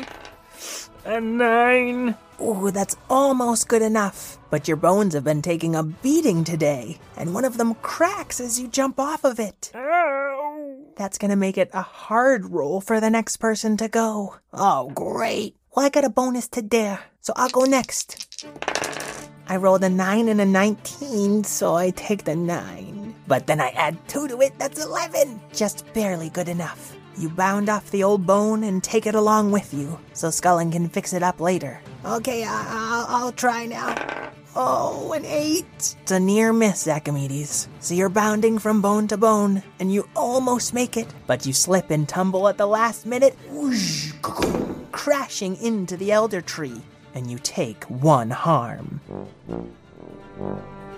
A 1.03 1.19
nine. 1.19 2.15
Ooh, 2.39 2.69
that's 2.69 2.95
almost 3.09 3.67
good 3.67 3.81
enough. 3.81 4.37
But 4.51 4.67
your 4.67 4.77
bones 4.77 5.15
have 5.15 5.23
been 5.23 5.41
taking 5.41 5.75
a 5.75 5.81
beating 5.81 6.43
today, 6.43 6.99
and 7.17 7.33
one 7.33 7.43
of 7.43 7.57
them 7.57 7.73
cracks 7.81 8.39
as 8.39 8.59
you 8.59 8.67
jump 8.67 8.99
off 8.99 9.23
of 9.23 9.39
it. 9.39 9.71
Ow. 9.73 10.77
That's 10.95 11.17
gonna 11.17 11.35
make 11.35 11.57
it 11.57 11.71
a 11.73 11.81
hard 11.81 12.51
roll 12.51 12.81
for 12.81 12.99
the 12.99 13.09
next 13.09 13.37
person 13.37 13.77
to 13.77 13.87
go. 13.87 14.35
Oh, 14.53 14.91
great. 14.93 15.55
Well, 15.75 15.87
I 15.87 15.89
got 15.89 16.05
a 16.05 16.09
bonus 16.09 16.47
to 16.49 16.61
dare, 16.61 16.99
so 17.19 17.33
I'll 17.35 17.49
go 17.49 17.63
next. 17.63 18.45
I 19.47 19.57
rolled 19.57 19.83
a 19.83 19.89
9 19.89 20.29
and 20.29 20.39
a 20.39 20.45
19, 20.45 21.43
so 21.43 21.73
I 21.73 21.89
take 21.89 22.25
the 22.25 22.35
9. 22.35 23.15
But 23.27 23.47
then 23.47 23.59
I 23.59 23.69
add 23.69 23.97
2 24.07 24.27
to 24.27 24.39
it, 24.41 24.53
that's 24.59 24.85
11. 24.85 25.41
Just 25.51 25.91
barely 25.93 26.29
good 26.29 26.47
enough. 26.47 26.95
You 27.17 27.29
bound 27.29 27.69
off 27.69 27.91
the 27.91 28.03
old 28.03 28.25
bone 28.25 28.63
and 28.63 28.83
take 28.83 29.05
it 29.05 29.15
along 29.15 29.51
with 29.51 29.73
you, 29.73 29.99
so 30.13 30.29
Scullin 30.29 30.71
can 30.71 30.89
fix 30.89 31.13
it 31.13 31.21
up 31.23 31.39
later. 31.39 31.79
Okay, 32.05 32.43
I- 32.43 32.65
I'll, 32.69 33.05
I'll 33.25 33.31
try 33.31 33.65
now. 33.65 34.29
Oh, 34.55 35.13
an 35.13 35.25
8. 35.25 35.65
It's 35.77 36.11
a 36.11 36.19
near 36.19 36.53
miss, 36.53 36.85
Zachamedes. 36.85 37.67
So 37.79 37.93
you're 37.95 38.09
bounding 38.09 38.59
from 38.59 38.81
bone 38.81 39.07
to 39.07 39.17
bone, 39.17 39.63
and 39.79 39.91
you 39.91 40.07
almost 40.15 40.73
make 40.73 40.95
it, 40.97 41.07
but 41.27 41.45
you 41.45 41.53
slip 41.53 41.89
and 41.89 42.07
tumble 42.07 42.47
at 42.47 42.57
the 42.57 42.67
last 42.67 43.05
minute, 43.05 43.35
whoosh, 43.49 44.11
crashing 44.91 45.55
into 45.57 45.97
the 45.97 46.11
elder 46.11 46.41
tree, 46.41 46.81
and 47.15 47.29
you 47.31 47.39
take 47.39 47.83
one 47.85 48.29
harm. 48.29 48.99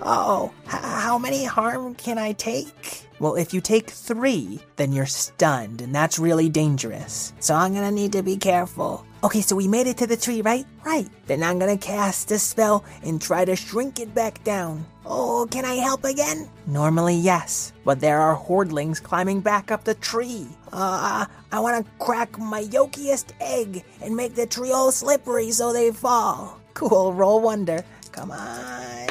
Oh, 0.08 0.52
h- 0.68 0.70
how 0.82 1.18
many 1.18 1.44
harm 1.44 1.96
can 1.96 2.16
I 2.16 2.30
take? 2.32 3.02
Well, 3.18 3.34
if 3.34 3.52
you 3.52 3.60
take 3.60 3.90
three, 3.90 4.60
then 4.76 4.92
you're 4.92 5.04
stunned, 5.04 5.80
and 5.80 5.92
that's 5.92 6.16
really 6.16 6.48
dangerous. 6.48 7.32
So 7.40 7.54
I'm 7.56 7.74
gonna 7.74 7.90
need 7.90 8.12
to 8.12 8.22
be 8.22 8.36
careful. 8.36 9.04
Okay, 9.24 9.40
so 9.40 9.56
we 9.56 9.66
made 9.66 9.88
it 9.88 9.96
to 9.96 10.06
the 10.06 10.16
tree, 10.16 10.42
right? 10.42 10.64
Right. 10.84 11.08
Then 11.26 11.42
I'm 11.42 11.58
gonna 11.58 11.76
cast 11.76 12.30
a 12.30 12.38
spell 12.38 12.84
and 13.02 13.20
try 13.20 13.44
to 13.44 13.56
shrink 13.56 13.98
it 13.98 14.14
back 14.14 14.44
down. 14.44 14.86
Oh, 15.04 15.48
can 15.50 15.64
I 15.64 15.74
help 15.74 16.04
again? 16.04 16.48
Normally, 16.68 17.16
yes, 17.16 17.72
but 17.84 17.98
there 17.98 18.20
are 18.20 18.38
hordlings 18.38 19.02
climbing 19.02 19.40
back 19.40 19.72
up 19.72 19.82
the 19.82 19.94
tree. 19.94 20.46
Uh, 20.72 21.26
I 21.50 21.58
wanna 21.58 21.84
crack 21.98 22.38
my 22.38 22.62
yolkiest 22.62 23.32
egg 23.40 23.82
and 24.02 24.14
make 24.14 24.36
the 24.36 24.46
tree 24.46 24.70
all 24.70 24.92
slippery 24.92 25.50
so 25.50 25.72
they 25.72 25.90
fall. 25.90 26.60
Cool, 26.74 27.12
roll 27.12 27.40
wonder. 27.40 27.84
Come 28.12 28.30
on. 28.30 29.08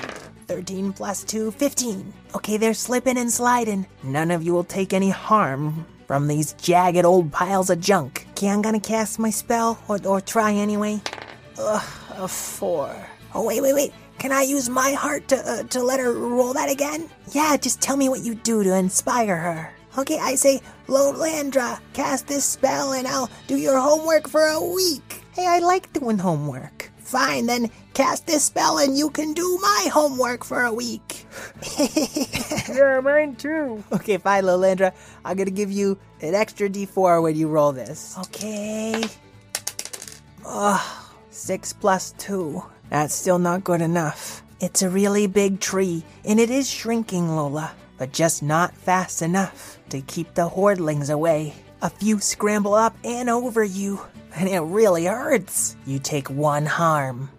13 0.48 0.94
plus 0.94 1.24
2, 1.24 1.52
15. 1.52 2.14
Okay, 2.36 2.58
they're 2.58 2.74
slipping 2.74 3.18
and 3.18 3.32
sliding. 3.32 3.86
None 4.04 4.32
of 4.32 4.44
you 4.44 4.54
will 4.54 4.64
take 4.64 4.94
any 4.94 5.10
harm 5.10 5.86
from 6.08 6.28
these 6.28 6.54
jagged 6.54 7.06
old 7.06 7.32
piles 7.32 7.70
of 7.70 7.80
junk. 7.80 8.28
Okay, 8.32 8.50
I'm 8.50 8.62
gonna 8.62 8.80
cast 8.80 9.20
my 9.20 9.30
spell, 9.30 9.80
or, 9.88 10.00
or 10.06 10.22
try 10.22 10.52
anyway. 10.54 11.02
Ugh, 11.58 11.84
a 12.18 12.28
4. 12.28 13.08
Oh, 13.34 13.46
wait, 13.46 13.62
wait, 13.62 13.74
wait. 13.74 13.94
Can 14.20 14.32
I 14.32 14.44
use 14.44 14.70
my 14.70 14.92
heart 14.94 15.28
to, 15.30 15.38
uh, 15.38 15.64
to 15.64 15.84
let 15.84 16.00
her 16.00 16.14
roll 16.14 16.54
that 16.54 16.70
again? 16.70 17.10
Yeah, 17.32 17.58
just 17.58 17.82
tell 17.82 17.98
me 17.98 18.10
what 18.10 18.22
you 18.22 18.36
do 18.36 18.64
to 18.64 18.76
inspire 18.76 19.36
her. 19.36 19.74
Okay, 19.98 20.20
I 20.20 20.36
say, 20.36 20.62
Lolandra, 20.88 21.80
cast 21.94 22.28
this 22.28 22.46
spell 22.46 22.94
and 22.94 23.08
I'll 23.08 23.30
do 23.48 23.56
your 23.58 23.80
homework 23.80 24.28
for 24.28 24.46
a 24.46 24.62
week. 24.62 25.24
Hey, 25.34 25.48
I 25.48 25.60
like 25.60 25.92
doing 25.94 26.18
homework. 26.18 26.85
Fine, 27.06 27.46
then 27.46 27.70
cast 27.94 28.26
this 28.26 28.46
spell 28.46 28.80
and 28.80 28.98
you 28.98 29.12
can 29.12 29.34
do 29.34 29.60
my 29.62 29.88
homework 29.94 30.44
for 30.44 30.64
a 30.64 30.74
week. 30.74 31.26
Yeah, 32.68 33.00
mine 33.00 33.36
too. 33.36 33.84
Okay, 33.92 34.18
fine, 34.18 34.44
Lolandra. 34.44 34.92
I'm 35.24 35.38
gonna 35.38 35.52
give 35.52 35.72
you 35.72 36.00
an 36.22 36.34
extra 36.34 36.68
d4 36.68 37.22
when 37.22 37.36
you 37.36 37.48
roll 37.48 37.72
this. 37.72 38.18
Okay. 38.18 39.04
Ugh, 40.44 40.82
six 41.30 41.72
plus 41.74 42.14
two. 42.18 42.64
That's 42.90 43.14
still 43.14 43.38
not 43.38 43.64
good 43.64 43.82
enough. 43.82 44.42
It's 44.60 44.82
a 44.82 44.90
really 44.90 45.28
big 45.28 45.60
tree, 45.60 46.04
and 46.26 46.40
it 46.40 46.50
is 46.50 46.68
shrinking, 46.70 47.30
Lola, 47.36 47.72
but 47.98 48.12
just 48.12 48.42
not 48.42 48.76
fast 48.76 49.22
enough 49.22 49.78
to 49.90 50.02
keep 50.02 50.34
the 50.34 50.50
hordlings 50.50 51.14
away. 51.14 51.54
A 51.84 51.90
few 51.90 52.20
scramble 52.20 52.74
up 52.74 52.96
and 53.04 53.30
over 53.30 53.64
you, 53.64 54.00
and 54.36 54.50
it 54.50 54.60
really 54.60 55.06
hurts. 55.06 55.76
You 55.86 56.00
take 56.00 56.30
one 56.30 56.66
harm. 56.66 57.30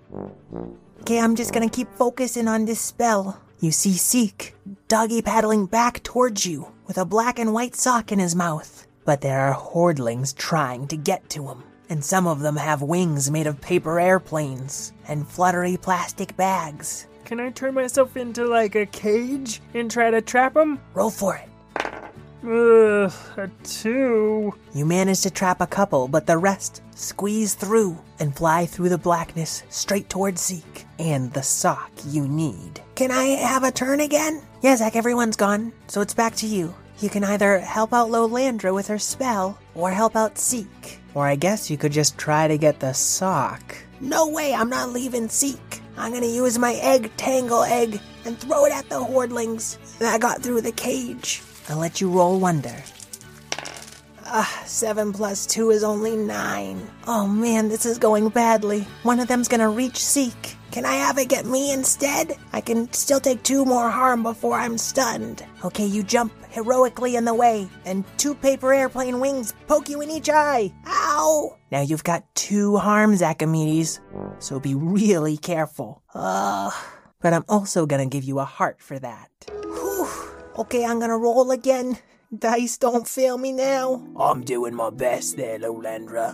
Okay, 1.00 1.20
I'm 1.20 1.37
just 1.37 1.52
gonna 1.52 1.68
keep 1.68 1.92
focusing 1.94 2.48
on 2.48 2.64
this 2.64 2.80
spell. 2.80 3.40
You 3.61 3.70
see 3.70 3.92
Seek, 3.92 4.54
doggy 4.88 5.22
paddling 5.22 5.66
back 5.66 6.02
towards 6.02 6.44
you 6.46 6.72
with 6.87 6.98
a 6.98 7.04
black 7.04 7.38
and 7.38 7.52
white 7.52 7.74
sock 7.74 8.12
in 8.12 8.18
his 8.18 8.35
mouth. 8.35 8.87
But 9.04 9.20
there 9.20 9.40
are 9.40 9.54
hordlings 9.54 10.37
trying 10.37 10.88
to 10.88 10.96
get 10.96 11.30
to 11.30 11.46
him, 11.46 11.62
and 11.88 12.04
some 12.04 12.26
of 12.26 12.40
them 12.40 12.56
have 12.56 12.82
wings 12.82 13.30
made 13.30 13.46
of 13.46 13.61
paper 13.61 14.00
airplanes 14.00 14.92
and 15.06 15.26
fluttery 15.26 15.76
plastic 15.76 16.37
bags. 16.37 17.06
Can 17.24 17.40
I 17.40 17.50
turn 17.50 17.74
myself 17.74 18.16
into 18.16 18.46
like 18.46 18.74
a 18.74 18.87
cage 18.87 19.61
and 19.74 19.90
try 19.90 20.11
to 20.11 20.20
trap 20.20 20.56
him? 20.56 20.80
Roll 20.94 21.11
for 21.11 21.37
it. 21.37 21.48
Ugh, 22.46 23.12
a 23.37 23.48
two. 23.64 24.54
You 24.72 24.87
manage 24.87 25.22
to 25.22 25.30
trap 25.30 25.61
a 25.61 25.66
couple, 25.66 26.06
but 26.06 26.26
the 26.26 26.38
rest 26.38 26.80
squeeze 26.94 27.54
through 27.54 27.98
and 28.20 28.37
fly 28.37 28.66
through 28.66 28.88
the 28.88 28.98
blackness 28.98 29.64
straight 29.68 30.09
towards 30.09 30.42
Seek 30.42 30.87
and 31.00 31.32
the 31.32 31.42
sock 31.42 31.90
you 32.06 32.28
need. 32.28 32.80
Can 32.94 33.11
I 33.11 33.24
have 33.24 33.64
a 33.64 33.72
turn 33.72 33.98
again? 33.98 34.42
Yeah, 34.62 34.76
Zach, 34.76 34.94
everyone's 34.94 35.35
gone, 35.35 35.72
so 35.88 36.00
it's 36.00 36.14
back 36.14 36.37
to 36.37 36.46
you. 36.46 36.72
You 37.00 37.11
can 37.11 37.24
either 37.24 37.59
help 37.59 37.92
out 37.92 38.11
Lolandra 38.11 38.72
with 38.72 38.87
her 38.87 38.98
spell, 38.98 39.59
or 39.74 39.90
help 39.90 40.14
out 40.14 40.38
Seek. 40.38 41.00
Or 41.14 41.26
I 41.26 41.35
guess 41.35 41.68
you 41.68 41.76
could 41.76 41.92
just 41.92 42.16
try 42.16 42.46
to 42.46 42.56
get 42.56 42.78
the 42.78 42.92
sock. 42.92 43.76
No 44.00 44.28
way, 44.28 44.54
I'm 44.54 44.70
not 44.70 44.90
leaving 44.90 45.28
Seek. 45.28 45.82
I'm 45.96 46.12
gonna 46.12 46.26
use 46.26 46.59
my 46.59 46.74
egg 46.74 47.11
tangle 47.16 47.64
egg 47.64 48.00
and 48.24 48.38
throw 48.38 48.66
it 48.66 48.72
at 48.72 48.88
the 48.88 49.00
hordlings 49.00 49.78
that 49.98 50.20
got 50.20 50.42
through 50.42 50.61
the 50.61 50.72
cage. 50.72 51.42
I'll 51.68 51.79
let 51.79 52.00
you 52.00 52.11
roll 52.11 52.38
wonder. 52.38 52.74
Ah, 54.29 54.62
seven 54.66 55.12
plus 55.12 55.46
two 55.46 55.70
is 55.70 55.85
only 55.85 56.16
nine. 56.16 56.85
Oh 57.07 57.26
man, 57.29 57.68
this 57.68 57.87
is 57.87 57.98
going 57.98 58.29
badly. 58.29 58.81
One 59.05 59.20
of 59.20 59.29
them's 59.29 59.48
gonna 59.48 59.68
reach 59.68 60.05
Seek. 60.05 60.57
Can 60.72 60.85
I 60.85 60.94
have 60.94 61.16
it 61.18 61.29
get 61.29 61.46
me 61.46 61.72
instead? 61.72 62.37
I 62.52 62.61
can 62.61 62.92
still 62.92 63.20
take 63.20 63.42
two 63.42 63.64
more 63.64 63.88
harm 63.88 64.22
before 64.22 64.59
I'm 64.59 64.79
stunned. 64.79 65.44
Okay, 65.64 65.87
you 65.87 66.02
jump 66.02 66.33
heroically 66.50 67.16
in 67.16 67.24
the 67.24 67.33
way, 67.33 67.68
and 67.85 68.05
two 68.18 68.35
paper 68.35 68.74
airplane 68.74 69.20
wings 69.20 69.55
poke 69.68 69.88
you 69.88 70.00
in 70.00 70.11
each 70.11 70.29
eye. 70.29 70.72
Ow! 70.87 71.57
Now 71.70 71.81
you've 71.81 72.05
got 72.05 72.24
two 72.35 72.76
harms, 72.76 73.22
Zachamedes, 73.22 74.00
so 74.40 74.59
be 74.59 74.74
really 74.74 75.37
careful. 75.37 76.02
Ugh. 76.14 76.74
But 77.20 77.33
I'm 77.33 77.44
also 77.48 77.87
gonna 77.87 78.07
give 78.07 78.24
you 78.24 78.40
a 78.40 78.44
heart 78.44 78.81
for 78.81 78.98
that. 78.98 79.31
Okay, 80.58 80.84
I'm 80.86 80.98
gonna 81.00 81.18
roll 81.18 81.50
again. 81.50 81.98
Dice 82.36 82.78
don't 82.78 83.06
fail 83.06 83.36
me 83.38 83.52
now. 83.52 84.02
I'm 84.18 84.42
doing 84.42 84.74
my 84.74 84.90
best 84.90 85.36
there, 85.36 85.58
Lolandra. 85.58 86.32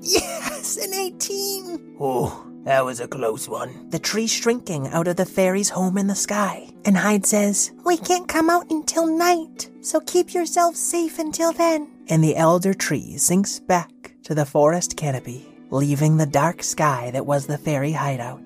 Yes, 0.00 0.76
an 0.76 0.92
18! 0.92 1.96
Oh, 2.00 2.46
that 2.64 2.84
was 2.84 3.00
a 3.00 3.08
close 3.08 3.48
one. 3.48 3.88
The 3.90 3.98
tree's 3.98 4.32
shrinking 4.32 4.88
out 4.88 5.08
of 5.08 5.16
the 5.16 5.24
fairy's 5.24 5.70
home 5.70 5.96
in 5.96 6.08
the 6.08 6.14
sky. 6.14 6.68
And 6.84 6.96
Hide 6.96 7.24
says, 7.24 7.72
We 7.84 7.96
can't 7.96 8.28
come 8.28 8.50
out 8.50 8.70
until 8.70 9.06
night, 9.06 9.70
so 9.80 10.00
keep 10.00 10.34
yourself 10.34 10.76
safe 10.76 11.18
until 11.18 11.52
then. 11.52 11.90
And 12.08 12.22
the 12.22 12.36
elder 12.36 12.74
tree 12.74 13.16
sinks 13.18 13.60
back 13.60 14.14
to 14.24 14.34
the 14.34 14.44
forest 14.44 14.96
canopy, 14.96 15.46
leaving 15.70 16.16
the 16.16 16.26
dark 16.26 16.62
sky 16.62 17.10
that 17.12 17.24
was 17.24 17.46
the 17.46 17.58
fairy 17.58 17.92
hideout. 17.92 18.43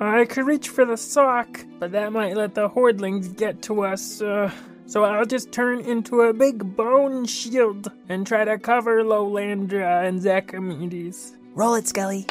I 0.00 0.26
could 0.26 0.46
reach 0.46 0.68
for 0.68 0.84
the 0.84 0.96
sock, 0.96 1.64
but 1.80 1.92
that 1.92 2.12
might 2.12 2.36
let 2.36 2.54
the 2.54 2.68
hordlings 2.68 3.36
get 3.36 3.62
to 3.62 3.84
us. 3.84 4.22
Uh, 4.22 4.50
so 4.86 5.04
I'll 5.04 5.26
just 5.26 5.50
turn 5.50 5.80
into 5.80 6.22
a 6.22 6.32
big 6.32 6.76
bone 6.76 7.26
shield 7.26 7.90
and 8.08 8.26
try 8.26 8.44
to 8.44 8.58
cover 8.58 9.02
Lolandra 9.02 10.06
and 10.06 10.20
Zachamedes. 10.20 11.32
Roll 11.54 11.74
it, 11.74 11.88
Skelly. 11.88 12.26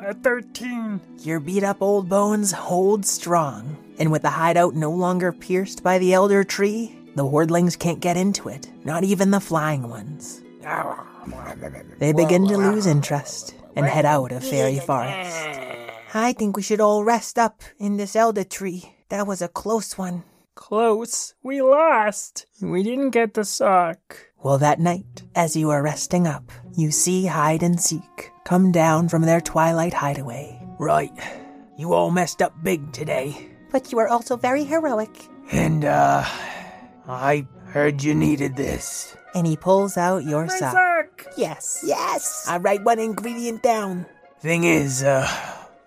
A 0.00 0.14
13. 0.14 0.98
Your 1.18 1.40
beat 1.40 1.62
up 1.62 1.82
old 1.82 2.08
bones 2.08 2.52
hold 2.52 3.04
strong, 3.04 3.76
and 3.98 4.10
with 4.10 4.22
the 4.22 4.30
hideout 4.30 4.74
no 4.74 4.90
longer 4.90 5.30
pierced 5.30 5.82
by 5.82 5.98
the 5.98 6.14
elder 6.14 6.42
tree, 6.42 6.96
the 7.16 7.24
hordlings 7.24 7.78
can't 7.78 8.00
get 8.00 8.16
into 8.16 8.48
it, 8.48 8.70
not 8.84 9.04
even 9.04 9.30
the 9.30 9.40
flying 9.40 9.90
ones. 9.90 10.40
They 11.98 12.14
begin 12.14 12.48
to 12.48 12.56
lose 12.56 12.86
interest 12.86 13.54
and 13.76 13.84
head 13.84 14.06
out 14.06 14.32
of 14.32 14.42
Fairy 14.42 14.78
Forest. 14.78 15.79
I 16.12 16.32
think 16.32 16.56
we 16.56 16.62
should 16.62 16.80
all 16.80 17.04
rest 17.04 17.38
up 17.38 17.62
in 17.78 17.96
this 17.96 18.16
elder 18.16 18.44
tree. 18.44 18.92
That 19.10 19.26
was 19.26 19.42
a 19.42 19.48
close 19.48 19.96
one. 19.98 20.24
Close. 20.54 21.34
We 21.42 21.62
lost. 21.62 22.46
We 22.60 22.82
didn't 22.82 23.10
get 23.10 23.34
the 23.34 23.44
sock. 23.44 23.98
Well, 24.42 24.58
that 24.58 24.80
night, 24.80 25.22
as 25.34 25.54
you 25.56 25.70
are 25.70 25.82
resting 25.82 26.26
up, 26.26 26.50
you 26.76 26.90
see 26.90 27.26
Hide 27.26 27.62
and 27.62 27.80
Seek 27.80 28.30
come 28.44 28.72
down 28.72 29.08
from 29.08 29.22
their 29.22 29.40
twilight 29.40 29.92
hideaway. 29.94 30.60
Right. 30.78 31.12
You 31.76 31.92
all 31.92 32.10
messed 32.10 32.42
up 32.42 32.54
big 32.62 32.92
today. 32.92 33.48
But 33.70 33.92
you 33.92 33.98
are 33.98 34.08
also 34.08 34.36
very 34.36 34.64
heroic, 34.64 35.10
And, 35.52 35.84
uh, 35.84 36.24
I 37.08 37.46
heard 37.66 38.02
you 38.02 38.14
needed 38.14 38.56
this. 38.56 39.16
And 39.34 39.46
he 39.46 39.56
pulls 39.56 39.96
out 39.96 40.24
your 40.24 40.46
My 40.46 40.58
sock. 40.58 40.72
sock! 40.72 41.26
Yes, 41.36 41.82
yes. 41.84 42.46
I 42.48 42.58
write 42.58 42.82
one 42.84 42.98
ingredient 42.98 43.62
down. 43.62 44.06
Thing 44.40 44.64
is, 44.64 45.02
uh, 45.04 45.28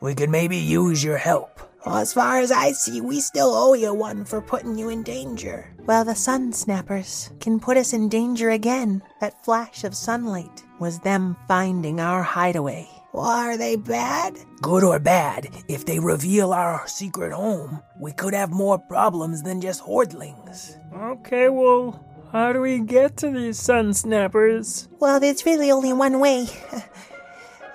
we 0.03 0.13
could 0.13 0.29
maybe 0.29 0.57
use 0.57 1.01
your 1.01 1.17
help. 1.17 1.61
Well, 1.85 1.95
as 1.95 2.11
far 2.11 2.39
as 2.39 2.51
I 2.51 2.73
see, 2.73 2.99
we 2.99 3.21
still 3.21 3.55
owe 3.55 3.73
you 3.73 3.93
one 3.93 4.25
for 4.25 4.41
putting 4.41 4.77
you 4.77 4.89
in 4.89 5.01
danger. 5.01 5.73
Well, 5.85 6.03
the 6.03 6.13
sun 6.13 6.51
snappers 6.51 7.31
can 7.39 7.57
put 7.57 7.77
us 7.77 7.93
in 7.93 8.09
danger 8.09 8.49
again. 8.49 9.01
That 9.21 9.45
flash 9.45 9.85
of 9.85 9.95
sunlight 9.95 10.61
was 10.77 10.99
them 10.99 11.37
finding 11.47 12.01
our 12.01 12.21
hideaway. 12.21 12.89
Well, 13.13 13.23
are 13.23 13.57
they 13.57 13.77
bad? 13.77 14.37
Good 14.61 14.83
or 14.83 14.99
bad, 14.99 15.47
if 15.69 15.85
they 15.85 15.99
reveal 15.99 16.51
our 16.51 16.85
secret 16.85 17.31
home, 17.31 17.81
we 17.97 18.11
could 18.11 18.33
have 18.33 18.51
more 18.51 18.79
problems 18.79 19.41
than 19.41 19.61
just 19.61 19.81
hordlings. 19.83 20.75
Okay, 20.93 21.47
well, 21.47 22.03
how 22.33 22.51
do 22.51 22.59
we 22.59 22.79
get 22.79 23.15
to 23.17 23.29
these 23.29 23.57
sun 23.57 23.93
snappers? 23.93 24.89
Well, 24.99 25.21
there's 25.21 25.45
really 25.45 25.71
only 25.71 25.93
one 25.93 26.19
way. 26.19 26.47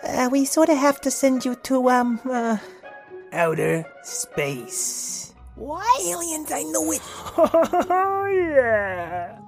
Uh, 0.02 0.28
we 0.30 0.44
sort 0.44 0.68
of 0.68 0.78
have 0.78 1.00
to 1.02 1.10
send 1.10 1.44
you 1.44 1.54
to, 1.54 1.90
um, 1.90 2.20
uh. 2.24 2.58
Outer 3.32 3.84
space. 4.02 5.34
Why, 5.54 5.84
aliens? 6.06 6.50
I 6.52 6.62
know 6.62 6.92
it. 6.92 7.02
Oh, 7.36 8.26
yeah! 8.26 9.38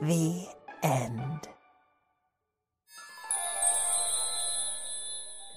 The 0.00 0.46
end. 0.82 1.48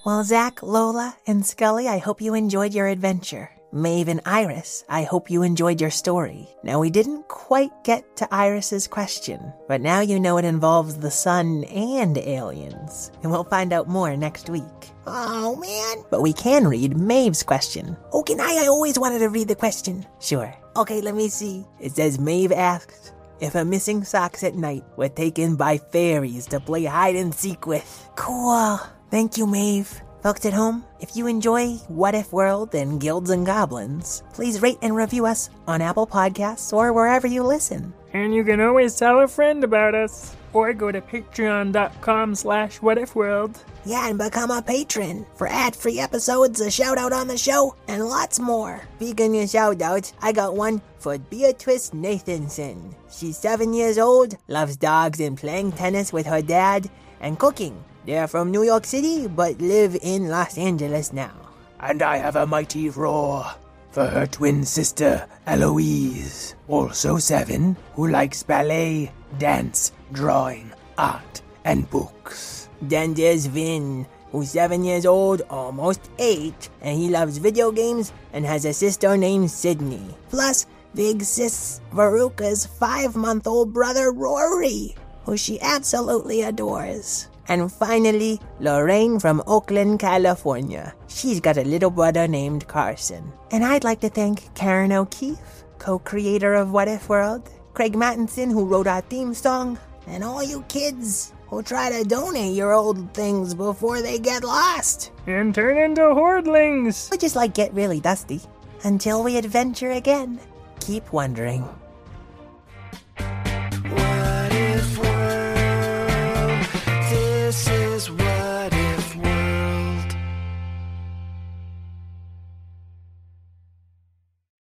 Well, 0.04 0.22
Zach, 0.24 0.62
Lola, 0.62 1.16
and 1.26 1.46
Scully, 1.46 1.88
I 1.88 1.98
hope 1.98 2.20
you 2.20 2.34
enjoyed 2.34 2.74
your 2.74 2.88
adventure. 2.88 3.50
Maeve 3.74 4.06
and 4.06 4.20
Iris, 4.24 4.84
I 4.88 5.02
hope 5.02 5.28
you 5.28 5.42
enjoyed 5.42 5.80
your 5.80 5.90
story. 5.90 6.48
Now, 6.62 6.78
we 6.78 6.90
didn't 6.90 7.26
quite 7.26 7.72
get 7.82 8.16
to 8.18 8.32
Iris's 8.32 8.86
question, 8.86 9.52
but 9.66 9.80
now 9.80 9.98
you 9.98 10.20
know 10.20 10.38
it 10.38 10.44
involves 10.44 10.96
the 10.96 11.10
sun 11.10 11.64
and 11.64 12.16
aliens. 12.16 13.10
And 13.24 13.32
we'll 13.32 13.42
find 13.42 13.72
out 13.72 13.88
more 13.88 14.16
next 14.16 14.48
week. 14.48 14.62
Oh, 15.08 15.56
man. 15.56 16.04
But 16.08 16.22
we 16.22 16.32
can 16.32 16.68
read 16.68 16.96
Maeve's 16.96 17.42
question. 17.42 17.96
Oh, 18.12 18.22
can 18.22 18.40
I? 18.40 18.60
I 18.62 18.68
always 18.68 18.96
wanted 18.96 19.18
to 19.18 19.28
read 19.28 19.48
the 19.48 19.56
question. 19.56 20.06
Sure. 20.20 20.54
Okay, 20.76 21.00
let 21.00 21.16
me 21.16 21.28
see. 21.28 21.66
It 21.80 21.96
says 21.96 22.20
Maeve 22.20 22.52
asked, 22.52 23.12
if 23.40 23.56
a 23.56 23.64
missing 23.64 24.04
socks 24.04 24.44
at 24.44 24.54
night 24.54 24.84
were 24.96 25.08
taken 25.08 25.56
by 25.56 25.78
fairies 25.78 26.46
to 26.46 26.60
play 26.60 26.84
hide 26.84 27.16
and 27.16 27.34
seek 27.34 27.66
with. 27.66 28.08
Cool. 28.14 28.78
Thank 29.10 29.36
you, 29.36 29.48
Maeve. 29.48 30.00
Folks 30.24 30.46
at 30.46 30.54
home, 30.54 30.84
if 31.00 31.16
you 31.16 31.26
enjoy 31.26 31.74
What 31.88 32.14
If 32.14 32.32
World 32.32 32.74
and 32.74 32.98
Guilds 32.98 33.28
and 33.28 33.44
Goblins, 33.44 34.22
please 34.32 34.62
rate 34.62 34.78
and 34.80 34.96
review 34.96 35.26
us 35.26 35.50
on 35.68 35.82
Apple 35.82 36.06
Podcasts 36.06 36.72
or 36.72 36.94
wherever 36.94 37.26
you 37.26 37.42
listen. 37.42 37.92
And 38.14 38.34
you 38.34 38.42
can 38.42 38.58
always 38.58 38.96
tell 38.96 39.20
a 39.20 39.28
friend 39.28 39.62
about 39.62 39.94
us. 39.94 40.34
Or 40.54 40.72
go 40.72 40.90
to 40.90 41.02
patreon.com 41.02 42.36
slash 42.36 42.78
whatifworld. 42.78 43.62
Yeah, 43.84 44.08
and 44.08 44.16
become 44.16 44.50
a 44.50 44.62
patron 44.62 45.26
for 45.34 45.46
ad-free 45.46 46.00
episodes, 46.00 46.58
a 46.58 46.70
shout-out 46.70 47.12
on 47.12 47.28
the 47.28 47.36
show, 47.36 47.76
and 47.86 48.08
lots 48.08 48.40
more. 48.40 48.80
Speaking 48.96 49.42
of 49.42 49.50
shout-outs, 49.50 50.14
I 50.22 50.32
got 50.32 50.56
one 50.56 50.80
for 51.00 51.18
Beatrice 51.18 51.90
Nathanson. 51.90 52.94
She's 53.12 53.36
seven 53.36 53.74
years 53.74 53.98
old, 53.98 54.38
loves 54.48 54.78
dogs 54.78 55.20
and 55.20 55.36
playing 55.36 55.72
tennis 55.72 56.14
with 56.14 56.24
her 56.24 56.40
dad, 56.40 56.88
and 57.20 57.38
cooking. 57.38 57.84
They're 58.06 58.28
from 58.28 58.50
New 58.50 58.64
York 58.64 58.84
City, 58.84 59.26
but 59.28 59.60
live 59.60 59.96
in 60.02 60.28
Los 60.28 60.58
Angeles 60.58 61.12
now. 61.12 61.32
And 61.80 62.02
I 62.02 62.18
have 62.18 62.36
a 62.36 62.46
mighty 62.46 62.90
roar 62.90 63.46
for 63.92 64.06
her 64.06 64.26
twin 64.26 64.64
sister, 64.64 65.26
Eloise, 65.46 66.54
also 66.68 67.16
seven, 67.18 67.76
who 67.94 68.08
likes 68.08 68.42
ballet, 68.42 69.10
dance, 69.38 69.92
drawing, 70.12 70.72
art, 70.98 71.40
and 71.64 71.88
books. 71.88 72.68
Then 72.82 73.14
there's 73.14 73.46
Vin, 73.46 74.06
who's 74.32 74.50
seven 74.50 74.84
years 74.84 75.06
old, 75.06 75.42
almost 75.48 76.10
eight, 76.18 76.68
and 76.82 76.98
he 76.98 77.08
loves 77.08 77.38
video 77.38 77.70
games 77.70 78.12
and 78.32 78.44
has 78.44 78.64
a 78.64 78.72
sister 78.74 79.16
named 79.16 79.50
Sydney. 79.50 80.04
Plus, 80.28 80.66
big 80.94 81.22
sis 81.22 81.80
Veruca's 81.92 82.66
five 82.66 83.16
month 83.16 83.46
old 83.46 83.72
brother 83.72 84.12
Rory, 84.12 84.94
who 85.24 85.36
she 85.36 85.60
absolutely 85.60 86.42
adores. 86.42 87.28
And 87.48 87.70
finally, 87.70 88.40
Lorraine 88.60 89.20
from 89.20 89.42
Oakland, 89.46 90.00
California. 90.00 90.94
She's 91.08 91.40
got 91.40 91.58
a 91.58 91.64
little 91.64 91.90
brother 91.90 92.26
named 92.26 92.66
Carson. 92.66 93.32
And 93.50 93.64
I'd 93.64 93.84
like 93.84 94.00
to 94.00 94.08
thank 94.08 94.54
Karen 94.54 94.92
O'Keeffe, 94.92 95.64
co 95.78 95.98
creator 95.98 96.54
of 96.54 96.72
What 96.72 96.88
If 96.88 97.08
World, 97.08 97.48
Craig 97.74 97.96
Martinson, 97.96 98.50
who 98.50 98.64
wrote 98.64 98.86
our 98.86 99.02
theme 99.02 99.34
song, 99.34 99.78
and 100.06 100.24
all 100.24 100.42
you 100.42 100.62
kids 100.68 101.32
who 101.48 101.62
try 101.62 101.90
to 101.90 102.04
donate 102.04 102.54
your 102.54 102.72
old 102.72 103.12
things 103.14 103.54
before 103.54 104.00
they 104.00 104.18
get 104.18 104.42
lost. 104.42 105.12
And 105.26 105.54
turn 105.54 105.76
into 105.76 106.02
hordlings. 106.02 107.12
Or 107.12 107.16
just 107.16 107.36
like 107.36 107.54
get 107.54 107.72
really 107.74 108.00
dusty. 108.00 108.40
Until 108.82 109.22
we 109.22 109.36
adventure 109.36 109.92
again, 109.92 110.40
keep 110.80 111.12
wondering. 111.12 111.68